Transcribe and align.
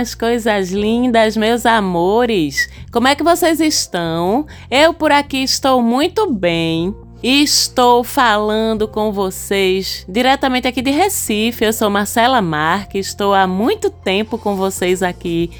Minhas 0.00 0.14
coisas 0.14 0.70
lindas, 0.70 1.36
meus 1.36 1.66
amores, 1.66 2.70
como 2.90 3.06
é 3.06 3.14
que 3.14 3.22
vocês 3.22 3.60
estão? 3.60 4.46
Eu 4.70 4.94
por 4.94 5.12
aqui 5.12 5.42
estou 5.42 5.82
muito 5.82 6.32
bem. 6.32 6.94
E 7.22 7.42
estou 7.42 8.02
falando 8.02 8.88
com 8.88 9.12
vocês 9.12 10.06
diretamente 10.08 10.66
aqui 10.66 10.80
de 10.80 10.90
Recife. 10.90 11.66
Eu 11.66 11.72
sou 11.74 11.90
Marcela 11.90 12.40
Marques, 12.40 13.08
estou 13.08 13.34
há 13.34 13.46
muito 13.46 13.90
tempo 13.90 14.38
com 14.38 14.56
vocês 14.56 15.02
aqui 15.02 15.50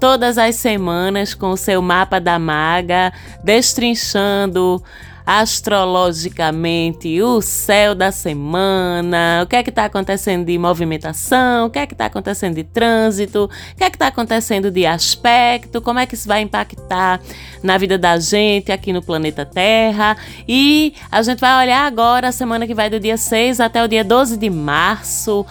todas 0.00 0.38
as 0.38 0.56
semanas 0.56 1.34
com 1.34 1.50
o 1.50 1.56
seu 1.58 1.82
mapa 1.82 2.18
da 2.18 2.38
maga, 2.38 3.12
destrinchando 3.44 4.82
astrologicamente 5.32 7.22
o 7.22 7.40
céu 7.40 7.94
da 7.94 8.10
semana, 8.10 9.42
o 9.44 9.46
que 9.46 9.54
é 9.54 9.62
que 9.62 9.70
está 9.70 9.84
acontecendo 9.84 10.44
de 10.44 10.58
movimentação, 10.58 11.66
o 11.66 11.70
que 11.70 11.78
é 11.78 11.86
que 11.86 11.94
está 11.94 12.06
acontecendo 12.06 12.56
de 12.56 12.64
trânsito, 12.64 13.44
o 13.44 13.76
que 13.76 13.84
é 13.84 13.90
que 13.90 13.94
está 13.94 14.08
acontecendo 14.08 14.72
de 14.72 14.84
aspecto, 14.84 15.80
como 15.80 16.00
é 16.00 16.06
que 16.06 16.16
isso 16.16 16.26
vai 16.26 16.40
impactar 16.40 17.20
na 17.62 17.78
vida 17.78 17.96
da 17.96 18.18
gente 18.18 18.72
aqui 18.72 18.92
no 18.92 19.00
planeta 19.00 19.46
Terra. 19.46 20.16
E 20.48 20.94
a 21.12 21.22
gente 21.22 21.38
vai 21.38 21.64
olhar 21.64 21.86
agora 21.86 22.26
a 22.26 22.32
semana 22.32 22.66
que 22.66 22.74
vai 22.74 22.90
do 22.90 22.98
dia 22.98 23.16
6 23.16 23.60
até 23.60 23.84
o 23.84 23.86
dia 23.86 24.02
12 24.02 24.36
de 24.36 24.50
março. 24.50 25.46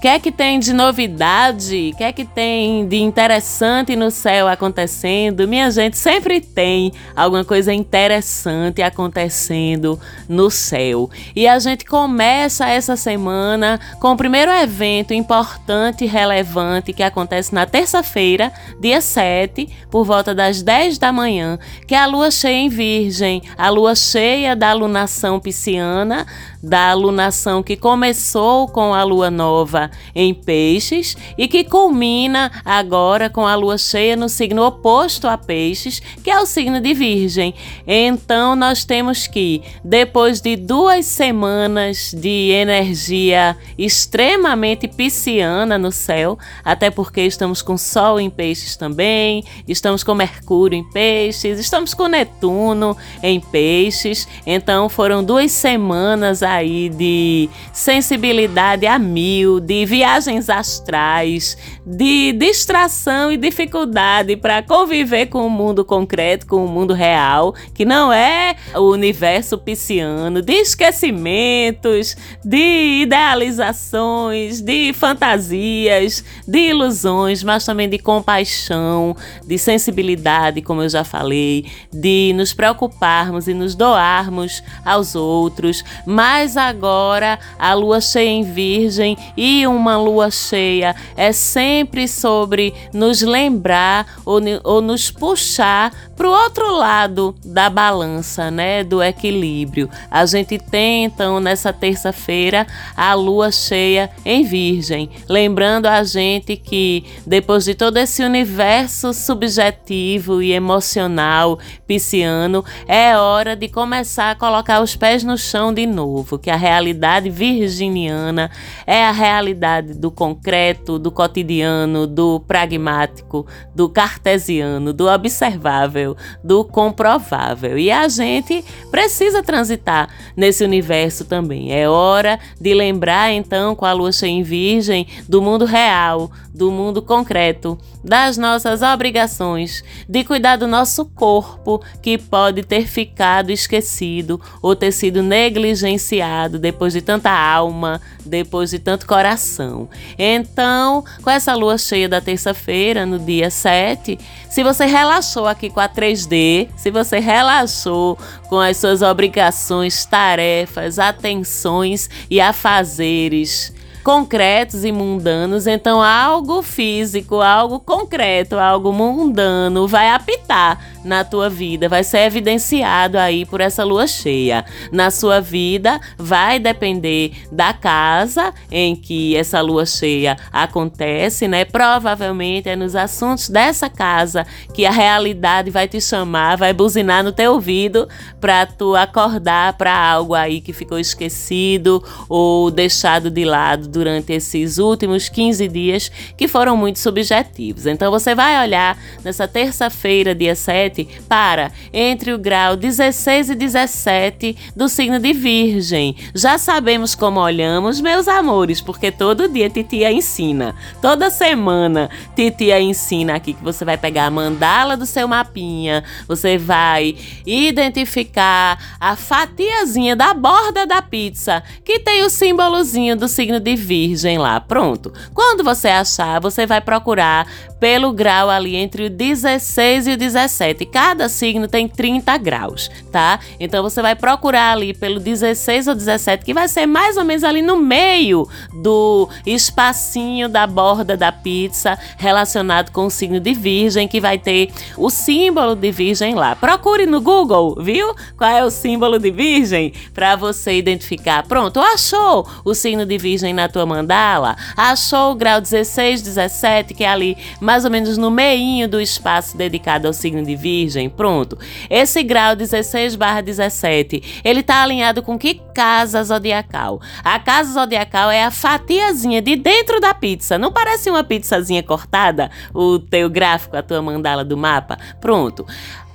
O 0.00 0.02
que 0.02 0.08
é 0.08 0.18
que 0.18 0.32
tem 0.32 0.58
de 0.58 0.72
novidade? 0.72 1.90
O 1.92 1.96
que 1.98 2.02
é 2.02 2.10
que 2.10 2.24
tem 2.24 2.88
de 2.88 2.96
interessante 2.96 3.94
no 3.94 4.10
céu 4.10 4.48
acontecendo? 4.48 5.46
Minha 5.46 5.70
gente, 5.70 5.98
sempre 5.98 6.40
tem 6.40 6.90
alguma 7.14 7.44
coisa 7.44 7.70
interessante 7.70 8.80
acontecendo 8.80 10.00
no 10.26 10.50
céu. 10.50 11.10
E 11.36 11.46
a 11.46 11.58
gente 11.58 11.84
começa 11.84 12.66
essa 12.66 12.96
semana 12.96 13.78
com 14.00 14.12
o 14.12 14.16
primeiro 14.16 14.50
evento 14.50 15.12
importante 15.12 16.04
e 16.04 16.08
relevante 16.08 16.94
que 16.94 17.02
acontece 17.02 17.54
na 17.54 17.66
terça-feira, 17.66 18.50
dia 18.80 19.02
7, 19.02 19.68
por 19.90 20.06
volta 20.06 20.34
das 20.34 20.62
10 20.62 20.96
da 20.96 21.12
manhã, 21.12 21.58
que 21.86 21.94
é 21.94 21.98
a 21.98 22.06
lua 22.06 22.30
cheia 22.30 22.56
em 22.56 22.70
Virgem, 22.70 23.42
a 23.54 23.68
lua 23.68 23.94
cheia 23.94 24.56
da 24.56 24.70
alunação 24.70 25.38
pisciana, 25.38 26.26
da 26.62 26.90
alunação 26.90 27.62
que 27.62 27.76
começou 27.76 28.68
com 28.68 28.92
a 28.92 29.02
lua 29.02 29.30
nova 29.30 29.90
em 30.14 30.34
Peixes 30.34 31.16
e 31.38 31.48
que 31.48 31.64
culmina 31.64 32.50
agora 32.64 33.30
com 33.30 33.46
a 33.46 33.54
lua 33.54 33.78
cheia 33.78 34.16
no 34.16 34.28
signo 34.28 34.64
oposto 34.64 35.26
a 35.26 35.38
Peixes, 35.38 36.00
que 36.22 36.30
é 36.30 36.38
o 36.38 36.46
signo 36.46 36.80
de 36.80 36.92
Virgem. 36.92 37.54
Então 37.86 38.54
nós 38.54 38.84
temos 38.84 39.26
que, 39.26 39.62
depois 39.82 40.40
de 40.40 40.56
duas 40.56 41.06
semanas 41.06 42.12
de 42.14 42.50
energia 42.50 43.56
extremamente 43.78 44.86
pisciana 44.86 45.78
no 45.78 45.90
céu, 45.90 46.38
até 46.64 46.90
porque 46.90 47.22
estamos 47.22 47.62
com 47.62 47.78
Sol 47.78 48.20
em 48.20 48.28
Peixes 48.28 48.76
também, 48.76 49.44
estamos 49.66 50.04
com 50.04 50.14
Mercúrio 50.14 50.78
em 50.78 50.84
Peixes, 50.90 51.58
estamos 51.58 51.94
com 51.94 52.06
Netuno 52.06 52.96
em 53.22 53.40
Peixes, 53.40 54.28
então 54.46 54.88
foram 54.88 55.24
duas 55.24 55.50
semanas 55.52 56.42
aí 56.50 56.88
de 56.88 57.48
sensibilidade 57.72 58.86
a 58.86 58.98
mil, 58.98 59.60
de 59.60 59.84
viagens 59.86 60.50
astrais, 60.50 61.56
de 61.84 62.32
distração 62.32 63.32
e 63.32 63.36
dificuldade 63.36 64.36
para 64.36 64.62
conviver 64.62 65.26
com 65.26 65.46
o 65.46 65.50
mundo 65.50 65.84
concreto, 65.84 66.46
com 66.46 66.64
o 66.64 66.68
mundo 66.68 66.92
real, 66.92 67.54
que 67.74 67.84
não 67.84 68.12
é 68.12 68.54
o 68.74 68.90
universo 68.90 69.56
pisciano, 69.56 70.42
de 70.42 70.52
esquecimentos, 70.52 72.16
de 72.44 73.02
idealizações, 73.02 74.60
de 74.60 74.92
fantasias, 74.92 76.24
de 76.46 76.58
ilusões, 76.58 77.42
mas 77.42 77.64
também 77.64 77.88
de 77.88 77.98
compaixão, 77.98 79.16
de 79.46 79.58
sensibilidade, 79.58 80.62
como 80.62 80.82
eu 80.82 80.88
já 80.88 81.04
falei, 81.04 81.66
de 81.92 82.32
nos 82.34 82.52
preocuparmos 82.52 83.48
e 83.48 83.54
nos 83.54 83.74
doarmos 83.74 84.62
aos 84.84 85.14
outros, 85.14 85.82
mas 86.06 86.56
agora 86.56 87.38
a 87.58 87.74
lua 87.74 88.00
cheia 88.00 88.28
em 88.28 88.42
Virgem 88.42 89.16
e 89.36 89.66
uma 89.66 89.96
lua 89.96 90.30
cheia 90.30 90.94
é 91.16 91.32
sempre 91.32 91.79
sobre 92.08 92.74
nos 92.92 93.22
lembrar 93.22 94.20
ou, 94.24 94.40
ou 94.64 94.80
nos 94.80 95.10
puxar 95.10 95.92
para 96.16 96.28
o 96.28 96.32
outro 96.32 96.76
lado 96.76 97.34
da 97.44 97.70
balança, 97.70 98.50
né, 98.50 98.84
do 98.84 99.02
equilíbrio. 99.02 99.88
A 100.10 100.26
gente 100.26 100.58
tem 100.58 101.04
então 101.04 101.40
nessa 101.40 101.72
terça-feira 101.72 102.66
a 102.96 103.14
lua 103.14 103.50
cheia 103.50 104.10
em 104.24 104.44
Virgem, 104.44 105.08
lembrando 105.28 105.86
a 105.86 106.02
gente 106.04 106.56
que 106.56 107.04
depois 107.26 107.64
de 107.64 107.74
todo 107.74 107.96
esse 107.96 108.22
universo 108.22 109.14
subjetivo 109.14 110.42
e 110.42 110.52
emocional 110.52 111.58
pisciano, 111.86 112.64
é 112.86 113.16
hora 113.16 113.56
de 113.56 113.68
começar 113.68 114.30
a 114.30 114.34
colocar 114.34 114.80
os 114.80 114.94
pés 114.94 115.24
no 115.24 115.36
chão 115.36 115.72
de 115.72 115.86
novo, 115.86 116.38
que 116.38 116.50
a 116.50 116.56
realidade 116.56 117.30
virginiana 117.30 118.50
é 118.86 119.04
a 119.04 119.10
realidade 119.10 119.94
do 119.94 120.10
concreto, 120.10 120.98
do 120.98 121.10
cotidiano, 121.10 121.59
do 122.06 122.40
pragmático, 122.40 123.46
do 123.74 123.88
cartesiano, 123.88 124.92
do 124.92 125.08
observável 125.08 126.16
do 126.42 126.64
comprovável. 126.64 127.78
E 127.78 127.90
a 127.90 128.08
gente 128.08 128.64
precisa 128.90 129.42
transitar 129.42 130.08
nesse 130.36 130.64
universo 130.64 131.24
também. 131.24 131.72
É 131.72 131.88
hora 131.88 132.38
de 132.60 132.74
lembrar 132.74 133.32
então 133.32 133.74
com 133.74 133.84
a 133.84 133.92
lua 133.92 134.12
cheia 134.12 134.30
em 134.30 134.42
virgem 134.42 135.06
do 135.28 135.42
mundo 135.42 135.64
real, 135.64 136.30
do 136.52 136.70
mundo 136.70 137.00
concreto, 137.00 137.78
das 138.02 138.36
nossas 138.36 138.82
obrigações, 138.82 139.84
de 140.08 140.24
cuidar 140.24 140.56
do 140.56 140.66
nosso 140.66 141.04
corpo 141.04 141.82
que 142.02 142.18
pode 142.18 142.62
ter 142.62 142.86
ficado 142.86 143.50
esquecido 143.50 144.40
ou 144.60 144.74
ter 144.74 144.92
sido 144.92 145.22
negligenciado 145.22 146.58
depois 146.58 146.92
de 146.92 147.00
tanta 147.00 147.30
alma, 147.30 148.00
depois 148.24 148.70
de 148.70 148.78
tanto 148.78 149.06
coração. 149.06 149.88
Então, 150.18 151.04
com 151.22 151.30
essa 151.30 151.49
lua 151.54 151.78
cheia 151.78 152.08
da 152.08 152.20
terça-feira, 152.20 153.06
no 153.06 153.18
dia 153.18 153.50
7, 153.50 154.18
se 154.48 154.62
você 154.62 154.86
relaxou 154.86 155.46
aqui 155.46 155.70
com 155.70 155.80
a 155.80 155.88
3D, 155.88 156.68
se 156.76 156.90
você 156.90 157.18
relaxou 157.18 158.18
com 158.48 158.58
as 158.58 158.76
suas 158.76 159.02
obrigações, 159.02 160.04
tarefas, 160.04 160.98
atenções 160.98 162.10
e 162.30 162.40
afazeres, 162.40 163.72
concretos 164.02 164.84
e 164.84 164.90
mundanos, 164.90 165.66
então 165.66 166.02
algo 166.02 166.62
físico, 166.62 167.40
algo 167.40 167.78
concreto, 167.78 168.58
algo 168.58 168.92
mundano 168.92 169.86
vai 169.86 170.08
apitar 170.08 170.80
na 171.04 171.24
tua 171.24 171.48
vida, 171.48 171.88
vai 171.88 172.04
ser 172.04 172.20
evidenciado 172.20 173.18
aí 173.18 173.44
por 173.44 173.60
essa 173.60 173.84
lua 173.84 174.06
cheia. 174.06 174.64
Na 174.92 175.10
sua 175.10 175.40
vida 175.40 176.00
vai 176.18 176.58
depender 176.58 177.32
da 177.50 177.72
casa 177.72 178.52
em 178.70 178.94
que 178.94 179.36
essa 179.36 179.60
lua 179.60 179.86
cheia 179.86 180.36
acontece, 180.52 181.48
né? 181.48 181.64
Provavelmente 181.64 182.68
é 182.68 182.76
nos 182.76 182.94
assuntos 182.94 183.48
dessa 183.48 183.88
casa 183.88 184.46
que 184.74 184.84
a 184.84 184.90
realidade 184.90 185.70
vai 185.70 185.88
te 185.88 186.00
chamar, 186.00 186.56
vai 186.56 186.72
buzinar 186.72 187.24
no 187.24 187.32
teu 187.32 187.52
ouvido 187.52 188.08
para 188.40 188.66
tu 188.66 188.94
acordar 188.96 189.74
para 189.74 189.96
algo 189.96 190.34
aí 190.34 190.60
que 190.60 190.72
ficou 190.72 190.98
esquecido 190.98 192.02
ou 192.28 192.70
deixado 192.70 193.30
de 193.30 193.44
lado 193.44 193.88
durante 193.88 194.32
esses 194.32 194.78
últimos 194.78 195.28
15 195.28 195.68
dias 195.68 196.10
que 196.36 196.48
foram 196.48 196.76
muito 196.76 196.98
subjetivos. 196.98 197.86
Então 197.86 198.10
você 198.10 198.34
vai 198.34 198.62
olhar 198.62 198.98
nessa 199.24 199.46
terça-feira, 199.46 200.34
dia 200.34 200.54
7, 200.54 200.89
para 201.28 201.72
entre 201.92 202.32
o 202.32 202.38
grau 202.38 202.76
16 202.76 203.50
e 203.50 203.54
17 203.54 204.56
do 204.74 204.88
signo 204.88 205.18
de 205.18 205.32
Virgem. 205.32 206.16
Já 206.34 206.58
sabemos 206.58 207.14
como 207.14 207.40
olhamos, 207.40 208.00
meus 208.00 208.28
amores, 208.28 208.80
porque 208.80 209.10
todo 209.10 209.48
dia 209.48 209.70
titia 209.70 210.12
ensina. 210.12 210.74
Toda 211.00 211.30
semana 211.30 212.10
titia 212.34 212.80
ensina 212.80 213.34
aqui 213.34 213.54
que 213.54 213.62
você 213.62 213.84
vai 213.84 213.96
pegar 213.96 214.26
a 214.26 214.30
mandala 214.30 214.96
do 214.96 215.06
seu 215.06 215.26
mapinha, 215.26 216.04
você 216.26 216.58
vai 216.58 217.16
identificar 217.46 218.96
a 219.00 219.16
fatiazinha 219.16 220.16
da 220.16 220.34
borda 220.34 220.86
da 220.86 221.02
pizza 221.02 221.62
que 221.84 221.98
tem 222.00 222.22
o 222.22 222.30
símbolozinho 222.30 223.16
do 223.16 223.28
signo 223.28 223.60
de 223.60 223.76
Virgem 223.76 224.38
lá. 224.38 224.60
Pronto. 224.60 225.12
Quando 225.34 225.64
você 225.64 225.88
achar, 225.88 226.40
você 226.40 226.66
vai 226.66 226.80
procurar 226.80 227.46
pelo 227.80 228.12
grau 228.12 228.50
ali 228.50 228.76
entre 228.76 229.06
o 229.06 229.10
16 229.10 230.06
e 230.06 230.12
o 230.12 230.16
17. 230.16 230.84
Cada 230.86 231.28
signo 231.28 231.66
tem 231.66 231.88
30 231.88 232.36
graus, 232.38 232.90
tá? 233.10 233.40
Então 233.58 233.82
você 233.82 234.02
vai 234.02 234.14
procurar 234.14 234.72
ali 234.72 234.94
pelo 234.94 235.18
16 235.18 235.88
ou 235.88 235.94
17, 235.94 236.44
que 236.44 236.54
vai 236.54 236.68
ser 236.68 236.86
mais 236.86 237.16
ou 237.16 237.24
menos 237.24 237.42
ali 237.42 237.62
no 237.62 237.76
meio 237.76 238.46
do 238.72 239.28
espacinho 239.46 240.48
da 240.48 240.66
borda 240.66 241.16
da 241.16 241.32
pizza, 241.32 241.98
relacionado 242.16 242.92
com 242.92 243.06
o 243.06 243.10
signo 243.10 243.40
de 243.40 243.54
Virgem, 243.54 244.06
que 244.06 244.20
vai 244.20 244.38
ter 244.38 244.70
o 244.96 245.10
símbolo 245.10 245.74
de 245.74 245.90
Virgem 245.90 246.34
lá. 246.34 246.54
Procure 246.54 247.06
no 247.06 247.20
Google, 247.20 247.76
viu? 247.80 248.14
Qual 248.36 248.50
é 248.50 248.62
o 248.62 248.70
símbolo 248.70 249.18
de 249.18 249.30
Virgem 249.30 249.92
para 250.12 250.36
você 250.36 250.76
identificar. 250.76 251.46
Pronto, 251.46 251.80
achou 251.80 252.46
o 252.64 252.74
signo 252.74 253.06
de 253.06 253.16
Virgem 253.16 253.54
na 253.54 253.68
tua 253.68 253.86
mandala? 253.86 254.56
Achou 254.76 255.32
o 255.32 255.34
grau 255.34 255.60
16, 255.60 256.22
17, 256.22 256.94
que 256.94 257.04
é 257.04 257.08
ali 257.08 257.36
mais 257.70 257.84
ou 257.84 257.90
menos 257.90 258.18
no 258.18 258.32
meinho 258.32 258.88
do 258.88 259.00
espaço 259.00 259.56
dedicado 259.56 260.08
ao 260.08 260.12
signo 260.12 260.42
de 260.44 260.56
Virgem. 260.56 261.08
Pronto. 261.08 261.56
Esse 261.88 262.20
grau 262.20 262.56
16/17, 262.56 264.40
ele 264.42 264.60
tá 264.60 264.82
alinhado 264.82 265.22
com 265.22 265.38
que 265.38 265.54
casa 265.72 266.20
zodiacal? 266.24 267.00
A 267.22 267.38
casa 267.38 267.74
zodiacal 267.74 268.28
é 268.28 268.42
a 268.42 268.50
fatiazinha 268.50 269.40
de 269.40 269.54
dentro 269.54 270.00
da 270.00 270.12
pizza. 270.12 270.58
Não 270.58 270.72
parece 270.72 271.08
uma 271.10 271.22
pizzazinha 271.22 271.80
cortada? 271.80 272.50
O 272.74 272.98
teu 272.98 273.30
gráfico, 273.30 273.76
a 273.76 273.82
tua 273.84 274.02
mandala 274.02 274.44
do 274.44 274.56
mapa? 274.56 274.98
Pronto. 275.20 275.64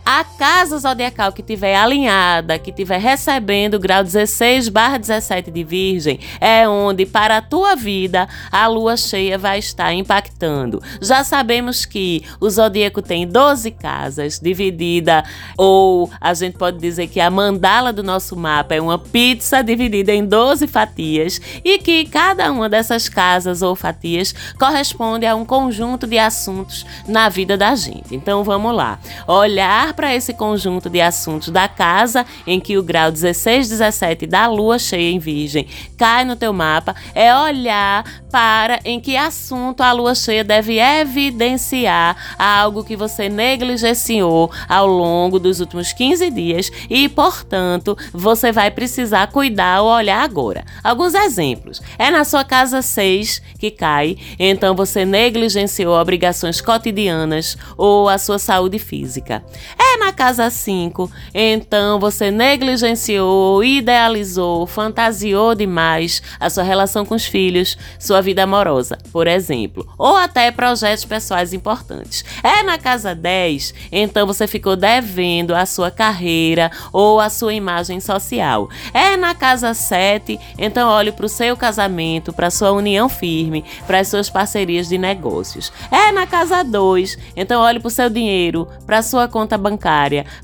A 0.06 0.24
casa 0.24 0.78
zodiacal 0.78 1.34
que 1.34 1.42
tiver 1.42 1.76
alinhada, 1.76 2.60
que 2.60 2.72
tiver 2.72 3.00
recebendo 3.00 3.74
o 3.74 3.80
grau 3.80 4.04
16 4.04 4.70
barra 4.70 5.00
17 5.00 5.50
de 5.50 5.64
Virgem, 5.64 6.20
é 6.40 6.70
onde 6.70 7.08
para 7.08 7.38
a 7.38 7.42
tua 7.42 7.76
vida 7.76 8.30
a 8.52 8.68
lua 8.68 8.96
cheia 8.98 9.36
vai 9.36 9.58
estar 9.58 9.92
impactando. 9.94 10.80
Já 11.02 11.24
sabemos 11.24 11.86
que 11.86 12.24
o 12.40 12.48
zodíaco 12.48 13.02
tem 13.02 13.28
12 13.28 13.72
casas, 13.72 14.40
dividida, 14.40 15.24
ou 15.58 16.08
a 16.22 16.36
gente 16.36 16.56
pode 16.56 16.78
dizer 16.78 17.08
que 17.08 17.20
a 17.20 17.32
mandala 17.32 17.92
do 17.92 18.04
nosso 18.04 18.36
mapa 18.36 18.76
é 18.76 18.82
uma 18.82 19.00
pizza 19.00 19.64
dividida 19.64 20.14
em 20.14 20.24
12 20.24 20.68
fatias 20.68 21.42
e 21.64 21.80
que 21.80 22.06
cada 22.06 22.52
uma 22.52 22.70
dessas 22.70 23.10
casas 23.10 23.64
ou 23.64 23.76
fatias 23.76 24.36
corresponde 24.60 25.26
a 25.26 25.34
um 25.34 25.44
conjunto 25.44 26.06
de 26.06 26.20
assuntos 26.20 26.86
na 27.08 27.28
vida 27.28 27.58
da 27.58 27.74
gente. 27.74 28.16
Então 28.16 28.44
vamos 28.44 28.76
lá. 28.76 29.00
Olhar 29.28 29.95
para 29.96 30.14
esse 30.14 30.34
conjunto 30.34 30.90
de 30.90 31.02
assuntos 31.02 31.50
da 31.50 31.68
casa 31.68 32.26
em 32.46 32.60
que 32.60 32.78
o 32.78 32.84
grau 32.84 33.12
16, 33.12 33.70
17 33.70 34.28
da 34.28 34.48
lua 34.48 34.78
cheia 34.78 35.10
em 35.10 35.20
Virgem 35.20 35.68
cai 35.98 36.26
no 36.26 36.36
teu 36.36 36.52
mapa, 36.52 36.96
é 37.14 37.36
olhar 37.36 38.04
para 38.32 38.80
em 38.84 39.00
que 39.00 39.16
assunto 39.16 39.82
a 39.82 39.92
lua 39.92 40.14
cheia 40.14 40.44
deve 40.44 40.80
evidenciar 40.80 42.36
algo 42.38 42.84
que 42.84 42.96
você 42.96 43.30
negligenciou 43.30 44.52
ao 44.68 44.88
longo 44.88 45.40
dos 45.40 45.60
últimos 45.60 45.94
15 45.94 46.30
dias 46.32 46.72
e, 46.90 47.08
portanto, 47.08 47.98
você 48.12 48.52
vai 48.52 48.70
precisar 48.70 49.28
cuidar 49.28 49.82
ou 49.82 49.90
olhar 49.90 50.22
agora. 50.22 50.66
Alguns 50.84 51.14
exemplos. 51.14 51.82
É 51.98 52.12
na 52.12 52.24
sua 52.24 52.44
casa 52.44 52.82
6 52.82 53.42
que 53.58 53.72
cai, 53.72 54.18
então 54.38 54.76
você 54.76 55.06
negligenciou 55.06 55.96
obrigações 55.96 56.60
cotidianas 56.60 57.58
ou 57.78 58.10
a 58.10 58.18
sua 58.18 58.38
saúde 58.38 58.80
física. 58.80 59.44
É 59.80 59.85
na 59.98 60.12
casa 60.12 60.50
5, 60.50 61.12
então 61.34 62.00
você 62.00 62.32
negligenciou, 62.32 63.64
idealizou, 63.64 64.66
fantasiou 64.66 65.56
demais 65.56 66.22
a 66.40 66.50
sua 66.50 66.64
relação 66.64 67.06
com 67.06 67.16
os 67.16 67.26
filhos, 67.26 67.78
sua 68.00 68.22
vida 68.22 68.44
amorosa, 68.44 68.98
por 69.12 69.28
exemplo, 69.28 69.88
ou 69.98 70.16
até 70.16 70.52
projetos 70.52 71.06
pessoais 71.06 71.54
importantes. 71.54 72.24
É 72.44 72.64
na 72.64 72.78
casa 72.78 73.16
10, 73.16 73.74
então 73.92 74.28
você 74.28 74.48
ficou 74.48 74.76
devendo 74.76 75.56
a 75.56 75.66
sua 75.66 75.92
carreira 75.92 76.72
ou 76.92 77.20
a 77.20 77.30
sua 77.30 77.54
imagem 77.54 78.00
social. 78.00 78.70
É 78.94 79.18
na 79.18 79.34
casa 79.34 79.74
7, 79.74 80.40
então 80.58 80.90
olhe 80.90 81.12
para 81.12 81.26
o 81.26 81.30
seu 81.30 81.56
casamento, 81.56 82.34
para 82.34 82.50
sua 82.50 82.72
união 82.72 83.08
firme, 83.10 83.66
para 83.88 84.00
as 84.00 84.08
suas 84.08 84.30
parcerias 84.30 84.88
de 84.88 84.98
negócios. 84.98 85.72
É 85.92 86.12
na 86.12 86.28
casa 86.28 86.64
2, 86.64 87.18
então 87.36 87.62
olhe 87.62 87.80
para 87.80 87.88
o 87.88 87.92
seu 87.92 88.10
dinheiro, 88.10 88.68
para 88.86 89.02
sua 89.02 89.28
conta 89.28 89.58
bancária, 89.58 89.85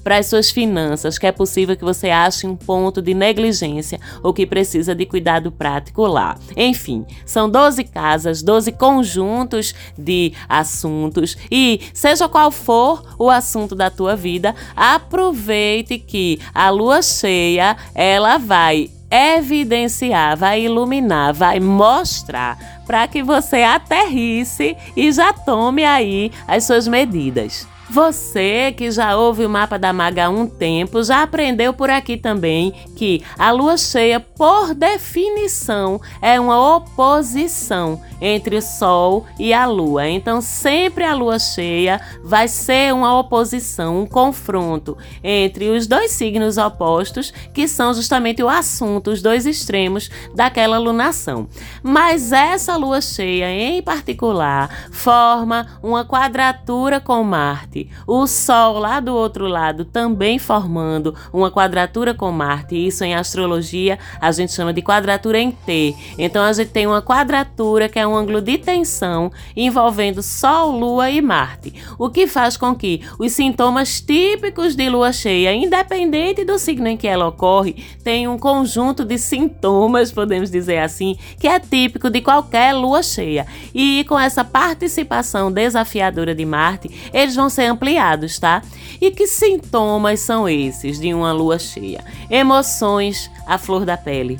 para 0.03 0.17
as 0.17 0.27
suas 0.27 0.51
finanças, 0.51 1.17
que 1.17 1.27
é 1.27 1.31
possível 1.31 1.75
que 1.75 1.83
você 1.83 2.09
ache 2.09 2.45
um 2.45 2.55
ponto 2.55 3.01
de 3.01 3.13
negligência 3.13 3.99
ou 4.21 4.33
que 4.33 4.45
precisa 4.45 4.93
de 4.93 5.05
cuidado 5.05 5.51
prático 5.51 6.05
lá. 6.05 6.37
Enfim, 6.55 7.05
são 7.25 7.49
12 7.49 7.71
12 7.71 7.83
casas, 7.85 8.41
12 8.41 8.71
conjuntos 8.73 9.73
de 9.97 10.33
assuntos 10.47 11.37
e 11.49 11.81
seja 11.93 12.27
qual 12.27 12.51
for 12.51 13.03
o 13.17 13.29
assunto 13.29 13.73
da 13.75 13.89
tua 13.89 14.15
vida, 14.15 14.53
aproveite 14.75 15.97
que 15.97 16.39
a 16.53 16.69
lua 16.69 17.01
cheia, 17.01 17.77
ela 17.95 18.37
vai 18.37 18.89
evidenciar, 19.09 20.37
vai 20.37 20.61
iluminar, 20.63 21.33
vai 21.33 21.59
mostrar 21.59 22.81
para 22.85 23.07
que 23.07 23.21
você 23.21 23.63
aterrisse 23.63 24.75
e 24.95 25.11
já 25.11 25.33
tome 25.33 25.83
aí 25.83 26.31
as 26.47 26.63
suas 26.63 26.87
medidas. 26.87 27.67
Você 27.91 28.73
que 28.77 28.89
já 28.89 29.17
ouve 29.17 29.45
o 29.45 29.49
mapa 29.49 29.77
da 29.77 29.91
maga 29.91 30.27
há 30.27 30.29
um 30.29 30.47
tempo, 30.47 31.03
já 31.03 31.23
aprendeu 31.23 31.73
por 31.73 31.89
aqui 31.89 32.15
também 32.15 32.71
que 32.95 33.21
a 33.37 33.51
lua 33.51 33.75
cheia, 33.75 34.17
por 34.17 34.73
definição, 34.73 35.99
é 36.21 36.39
uma 36.39 36.77
oposição 36.77 38.01
entre 38.21 38.55
o 38.55 38.61
Sol 38.61 39.25
e 39.39 39.51
a 39.51 39.65
Lua. 39.65 40.07
Então, 40.07 40.39
sempre 40.39 41.03
a 41.03 41.15
lua 41.15 41.39
cheia 41.39 41.99
vai 42.23 42.47
ser 42.47 42.93
uma 42.93 43.19
oposição, 43.19 44.01
um 44.01 44.05
confronto 44.05 44.95
entre 45.23 45.69
os 45.69 45.87
dois 45.87 46.11
signos 46.11 46.57
opostos, 46.57 47.33
que 47.53 47.67
são 47.67 47.93
justamente 47.93 48.43
o 48.43 48.47
assunto, 48.47 49.09
os 49.09 49.21
dois 49.21 49.45
extremos 49.47 50.09
daquela 50.35 50.77
lunação. 50.77 51.49
Mas 51.81 52.31
essa 52.31 52.77
lua 52.77 53.01
cheia, 53.01 53.49
em 53.51 53.81
particular, 53.81 54.69
forma 54.91 55.79
uma 55.81 56.05
quadratura 56.05 56.99
com 56.99 57.23
Marte. 57.23 57.80
O 58.07 58.27
Sol 58.27 58.79
lá 58.79 58.99
do 58.99 59.13
outro 59.13 59.47
lado 59.47 59.85
também 59.85 60.39
formando 60.39 61.15
uma 61.31 61.51
quadratura 61.51 62.13
com 62.13 62.31
Marte. 62.31 62.75
Isso 62.75 63.03
em 63.03 63.13
astrologia 63.15 63.99
a 64.19 64.31
gente 64.31 64.53
chama 64.53 64.73
de 64.73 64.81
quadratura 64.81 65.39
em 65.39 65.51
T. 65.51 65.95
Então 66.17 66.43
a 66.43 66.53
gente 66.53 66.69
tem 66.69 66.87
uma 66.87 67.01
quadratura 67.01 67.87
que 67.87 67.99
é 67.99 68.07
um 68.07 68.15
ângulo 68.15 68.41
de 68.41 68.57
tensão 68.57 69.31
envolvendo 69.55 70.23
Sol, 70.23 70.71
Lua 70.71 71.09
e 71.09 71.21
Marte, 71.21 71.73
o 71.97 72.09
que 72.09 72.27
faz 72.27 72.57
com 72.57 72.75
que 72.75 73.01
os 73.19 73.31
sintomas 73.31 74.01
típicos 74.01 74.75
de 74.75 74.89
lua 74.89 75.11
cheia, 75.11 75.53
independente 75.53 76.43
do 76.43 76.57
signo 76.57 76.87
em 76.87 76.97
que 76.97 77.07
ela 77.07 77.27
ocorre, 77.27 77.85
tenham 78.03 78.35
um 78.35 78.39
conjunto 78.39 79.05
de 79.05 79.17
sintomas, 79.17 80.11
podemos 80.11 80.49
dizer 80.49 80.79
assim, 80.79 81.17
que 81.39 81.47
é 81.47 81.59
típico 81.59 82.09
de 82.09 82.21
qualquer 82.21 82.73
lua 82.73 83.03
cheia. 83.03 83.45
E 83.73 84.03
com 84.07 84.17
essa 84.17 84.43
participação 84.43 85.51
desafiadora 85.51 86.33
de 86.33 86.45
Marte, 86.45 86.89
eles 87.13 87.35
vão 87.35 87.49
ser 87.49 87.60
ampliados, 87.67 88.39
tá? 88.39 88.61
E 88.99 89.11
que 89.11 89.27
sintomas 89.27 90.19
são 90.19 90.47
esses 90.47 90.99
de 90.99 91.13
uma 91.13 91.31
lua 91.31 91.57
cheia? 91.57 92.03
Emoções 92.29 93.31
à 93.45 93.57
flor 93.57 93.85
da 93.85 93.97
pele 93.97 94.39